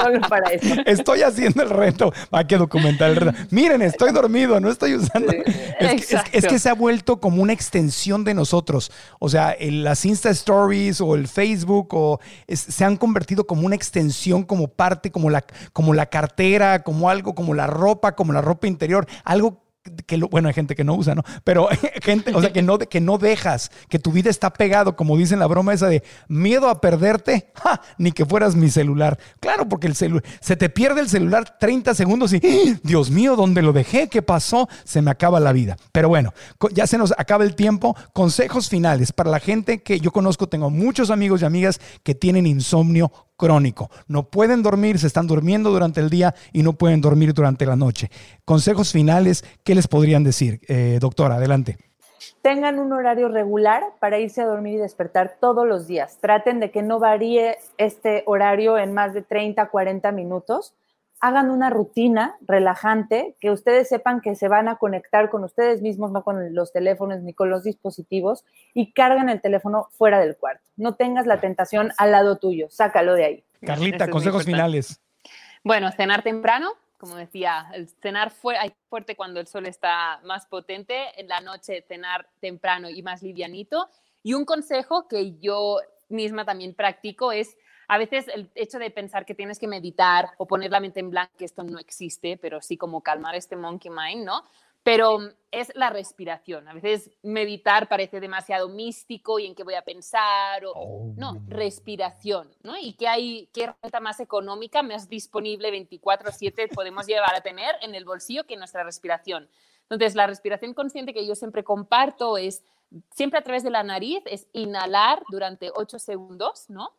[0.00, 0.74] solo para eso.
[0.86, 2.12] Estoy haciendo el reto.
[2.30, 3.38] Hay que documentar el reto.
[3.50, 5.32] Miren, estoy dormido, no estoy usando.
[5.32, 5.38] Sí,
[5.80, 8.90] es, que, es, es, que se ha vuelto como una extensión de nosotros.
[9.18, 13.74] O sea, el, las Insta Stories o el Facebook o se han convertido como una
[13.74, 18.40] extensión, como parte, como la, como la cartera, como algo, como la ropa, como la
[18.40, 19.66] ropa interior algo
[20.06, 21.22] que bueno, hay gente que no usa, ¿no?
[21.44, 21.68] Pero
[22.02, 25.38] gente, o sea, que no, que no dejas, que tu vida está pegado, como dicen
[25.38, 27.52] la broma esa de miedo a perderte,
[27.98, 29.18] ni que fueras mi celular.
[29.40, 32.40] Claro, porque el celular, se te pierde el celular 30 segundos y.
[32.82, 34.08] Dios mío, ¿dónde lo dejé?
[34.08, 34.68] ¿Qué pasó?
[34.84, 35.76] Se me acaba la vida.
[35.92, 36.32] Pero bueno,
[36.72, 37.96] ya se nos acaba el tiempo.
[38.12, 42.46] Consejos finales para la gente que yo conozco, tengo muchos amigos y amigas que tienen
[42.46, 43.90] insomnio crónico.
[44.08, 47.76] No pueden dormir, se están durmiendo durante el día y no pueden dormir durante la
[47.76, 48.10] noche.
[48.44, 50.60] Consejos finales, ¿qué les podrían decir?
[50.68, 51.76] Eh, doctora, adelante.
[52.42, 56.18] Tengan un horario regular para irse a dormir y despertar todos los días.
[56.20, 60.74] Traten de que no varíe este horario en más de 30, 40 minutos.
[61.20, 66.12] Hagan una rutina relajante, que ustedes sepan que se van a conectar con ustedes mismos,
[66.12, 68.44] no con los teléfonos ni con los dispositivos,
[68.74, 70.62] y cargan el teléfono fuera del cuarto.
[70.76, 73.44] No tengas la tentación al lado tuyo, sácalo de ahí.
[73.64, 75.00] Carlita, consejos finales.
[75.64, 78.56] Bueno, cenar temprano, como decía, el cenar fue,
[78.88, 83.88] fuerte cuando el sol está más potente, en la noche cenar temprano y más livianito.
[84.22, 87.56] Y un consejo que yo misma también practico es
[87.88, 91.10] a veces el hecho de pensar que tienes que meditar o poner la mente en
[91.10, 94.42] blanco, que esto no existe, pero sí como calmar este monkey mind, ¿no?
[94.82, 95.18] Pero
[95.50, 96.68] es la respiración.
[96.68, 101.14] A veces meditar parece demasiado místico y en qué voy a pensar, o oh.
[101.16, 102.78] no, respiración, ¿no?
[102.78, 107.94] Y qué hay, qué herramienta más económica, más disponible 24/7 podemos llevar a tener en
[107.96, 109.48] el bolsillo que nuestra respiración.
[109.82, 112.64] Entonces, la respiración consciente que yo siempre comparto es
[113.12, 116.92] siempre a través de la nariz, es inhalar durante 8 segundos, ¿no?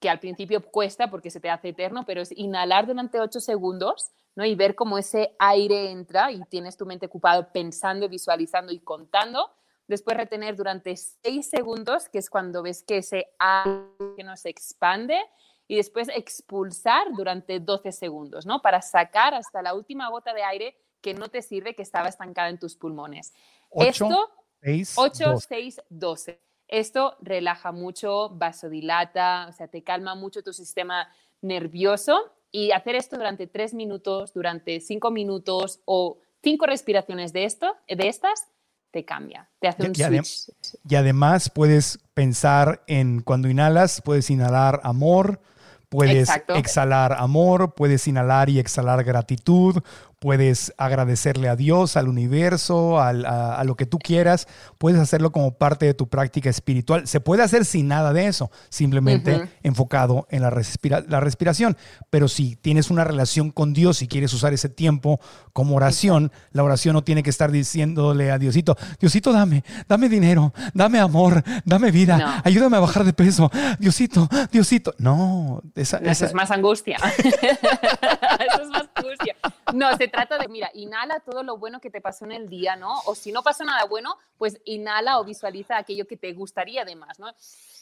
[0.00, 4.10] Que al principio cuesta porque se te hace eterno, pero es inhalar durante 8 segundos
[4.36, 4.44] ¿no?
[4.44, 9.50] y ver cómo ese aire entra y tienes tu mente ocupada pensando, visualizando y contando.
[9.88, 15.18] Después retener durante 6 segundos, que es cuando ves que ese aire no se expande.
[15.66, 18.62] Y después expulsar durante 12 segundos, ¿no?
[18.62, 22.48] Para sacar hasta la última gota de aire que no te sirve, que estaba estancada
[22.48, 23.34] en tus pulmones.
[23.70, 24.30] 8, Esto,
[24.62, 25.46] 6, 8, 12.
[25.48, 26.47] 6, 12.
[26.68, 31.08] Esto relaja mucho, vasodilata, o sea, te calma mucho tu sistema
[31.40, 37.74] nervioso y hacer esto durante tres minutos, durante cinco minutos o cinco respiraciones de esto,
[37.88, 38.48] de estas,
[38.90, 40.50] te cambia, te hace un y, switch.
[40.88, 45.40] y además puedes pensar en cuando inhalas, puedes inhalar amor,
[45.88, 46.54] puedes Exacto.
[46.54, 49.82] exhalar amor, puedes inhalar y exhalar gratitud,
[50.18, 54.48] puedes agradecerle a Dios, al universo, al, a, a, lo que tú quieras,
[54.78, 57.06] puedes hacerlo como parte de tu práctica espiritual.
[57.06, 59.48] Se puede hacer sin nada de eso, simplemente uh -huh.
[59.62, 61.76] enfocado en la, respira la, respiración.
[62.10, 65.20] Pero si tienes una relación con Dios y quieres usar ese tiempo
[65.52, 70.52] como oración, la oración no tiene que estar diciéndole a Diosito, Diosito, dame, dame dinero,
[70.74, 72.42] dame amor, dame vida, no.
[72.44, 74.94] ayúdame a bajar de peso, Diosito, Diosito.
[74.98, 76.12] No, esa, no, esa...
[76.12, 76.96] eso es más angustia.
[76.96, 79.36] eso es más angustia.
[79.74, 82.76] No, se trata de, mira, inhala todo lo bueno que te pasó en el día,
[82.76, 83.00] ¿no?
[83.06, 87.18] O si no pasó nada bueno, pues inhala o visualiza aquello que te gustaría además,
[87.18, 87.28] ¿no?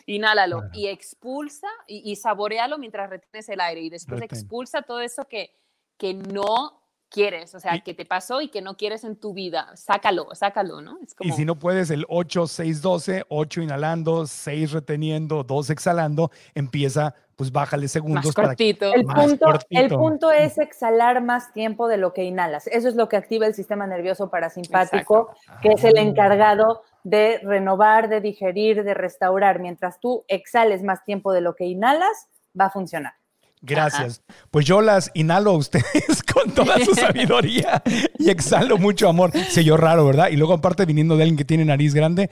[0.06, 4.38] Inhálalo y expulsa y, y, saborealo mientras retienes el aire y después Retén.
[4.38, 5.56] expulsa todo eso que,
[5.96, 9.32] que no quieres, o sea, y, que te pasó y que no quieres en tu
[9.32, 9.74] vida.
[9.76, 10.98] Sácalo, sácalo, ¿no?
[11.02, 11.28] Es como...
[11.28, 17.14] Y si no puedes, el 8, 6, 12, 8 inhalando, 6 reteniendo, 2 exhalando, empieza,
[17.36, 18.24] pues bájale segundos.
[18.24, 18.88] Más cortito.
[18.90, 19.00] Para...
[19.00, 19.80] El, más punto, cortito.
[19.80, 22.66] el punto es exhalar más tiempo de lo que inhalas.
[22.66, 25.60] Eso es lo que activa el sistema nervioso parasimpático, Exacto.
[25.60, 29.60] que es el encargado de renovar, de digerir, de restaurar.
[29.60, 32.28] Mientras tú exhales más tiempo de lo que inhalas,
[32.58, 33.12] va a funcionar.
[33.60, 34.22] Gracias.
[34.28, 34.38] Ajá.
[34.50, 37.82] Pues yo las inhalo a ustedes con toda su sabiduría
[38.18, 39.32] y exhalo mucho amor.
[39.32, 40.28] Se yo raro, ¿verdad?
[40.30, 42.30] Y luego aparte viniendo de alguien que tiene nariz grande,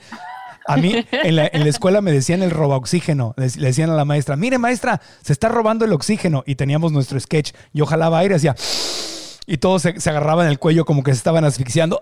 [0.67, 3.33] a mí en la, en la, escuela me decían el roba oxígeno.
[3.37, 6.43] Le, decían a la maestra, mire maestra, se está robando el oxígeno.
[6.45, 7.53] Y teníamos nuestro sketch.
[7.73, 8.55] Yo jalaba aire, hacía...
[9.47, 12.01] Y todos se, se agarraban el cuello como que se estaban asfixiando.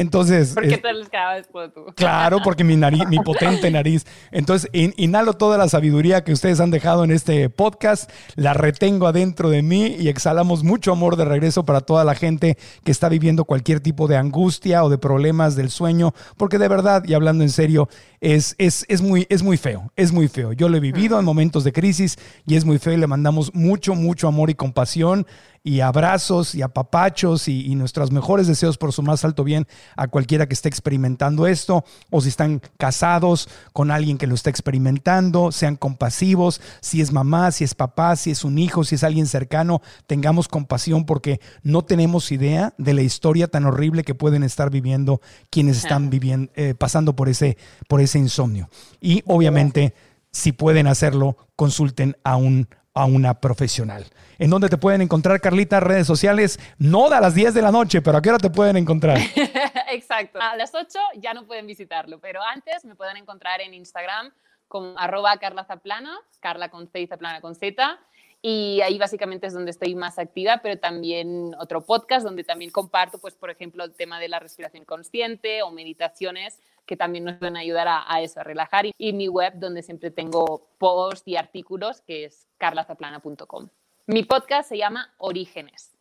[0.00, 0.54] Entonces.
[0.54, 1.84] ¿Por qué te les quedabas tú?
[1.94, 4.06] Claro, porque mi nariz, mi potente nariz.
[4.32, 9.50] Entonces, inhalo toda la sabiduría que ustedes han dejado en este podcast, la retengo adentro
[9.50, 13.44] de mí y exhalamos mucho amor de regreso para toda la gente que está viviendo
[13.44, 17.50] cualquier tipo de angustia o de problemas del sueño, porque de verdad, y hablando en
[17.50, 17.90] serio,
[18.22, 20.54] es, es, es, muy, es muy feo, es muy feo.
[20.54, 23.54] Yo lo he vivido en momentos de crisis y es muy feo y le mandamos
[23.54, 25.26] mucho, mucho amor y compasión
[25.62, 29.66] y abrazos y apapachos y, y, nuestros mejores deseos por su más alto bien
[29.96, 34.50] a cualquiera que esté experimentando esto o si están casados con alguien que lo está
[34.50, 39.04] experimentando, sean compasivos, si es mamá, si es papá, si es un hijo, si es
[39.04, 44.42] alguien cercano, tengamos compasión porque no tenemos idea de la historia tan horrible que pueden
[44.42, 45.20] estar viviendo
[45.50, 47.56] quienes están viviendo, eh, pasando por ese,
[47.88, 48.68] por ese insomnio.
[49.00, 49.94] Y obviamente,
[50.32, 54.04] si pueden hacerlo, consulten a un a una profesional.
[54.38, 55.80] ¿En dónde te pueden encontrar, Carlita?
[55.80, 58.76] Redes sociales, no a las 10 de la noche, pero ¿a qué hora te pueden
[58.76, 59.18] encontrar?
[59.90, 60.38] Exacto.
[60.40, 64.32] A las 8 ya no pueden visitarlo, pero antes me pueden encontrar en Instagram
[64.68, 67.98] como arroba Carla Zaplana, Carla con C y Zaplana con Z.
[68.42, 73.18] Y ahí básicamente es donde estoy más activa, pero también otro podcast donde también comparto,
[73.18, 77.56] pues, por ejemplo, el tema de la respiración consciente o meditaciones que también nos pueden
[77.56, 78.86] ayudar a, a eso, a relajar.
[78.96, 83.68] Y, mi web donde siempre tengo posts y artículos, que es carlazaplana.com.
[84.06, 85.99] Mi podcast se llama Orígenes.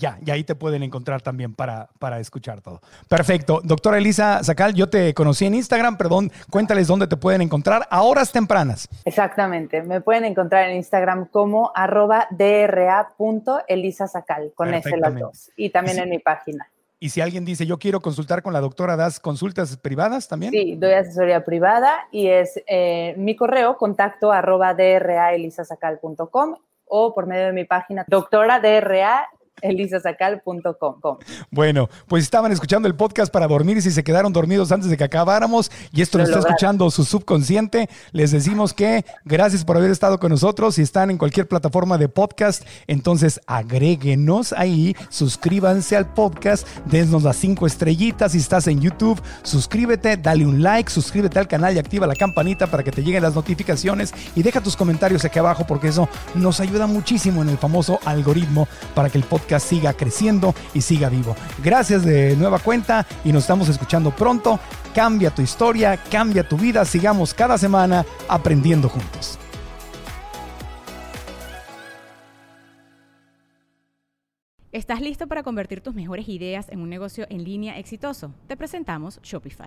[0.00, 2.80] Ya, y ahí te pueden encontrar también para, para escuchar todo.
[3.08, 3.60] Perfecto.
[3.62, 8.00] Doctora Elisa Sacal, yo te conocí en Instagram, perdón, cuéntales dónde te pueden encontrar a
[8.02, 8.88] horas tempranas.
[9.04, 15.98] Exactamente, me pueden encontrar en Instagram como arroba dra.elisasacal, con ese las dos, y también
[15.98, 16.70] en mi página.
[17.02, 20.52] Y si alguien dice, yo quiero consultar con la doctora, ¿das consultas privadas también?
[20.52, 27.46] Sí, doy asesoría privada y es eh, mi correo, contacto arroba draelisasacal.com o por medio
[27.46, 29.26] de mi página, doctora DRA
[29.62, 31.18] elisasacal.com.
[31.50, 34.96] Bueno, pues estaban escuchando el podcast para dormir y si se quedaron dormidos antes de
[34.96, 39.76] que acabáramos y esto lo, lo está escuchando su subconsciente, les decimos que gracias por
[39.76, 40.74] haber estado con nosotros.
[40.74, 47.36] Si están en cualquier plataforma de podcast, entonces agréguenos ahí, suscríbanse al podcast, denos las
[47.36, 48.32] cinco estrellitas.
[48.32, 52.66] Si estás en YouTube, suscríbete, dale un like, suscríbete al canal y activa la campanita
[52.66, 56.60] para que te lleguen las notificaciones y deja tus comentarios aquí abajo porque eso nos
[56.60, 61.34] ayuda muchísimo en el famoso algoritmo para que el podcast siga creciendo y siga vivo.
[61.64, 64.60] Gracias de nueva cuenta y nos estamos escuchando pronto.
[64.94, 66.84] Cambia tu historia, cambia tu vida.
[66.84, 69.38] Sigamos cada semana aprendiendo juntos.
[74.72, 78.32] ¿Estás listo para convertir tus mejores ideas en un negocio en línea exitoso?
[78.46, 79.66] Te presentamos Shopify.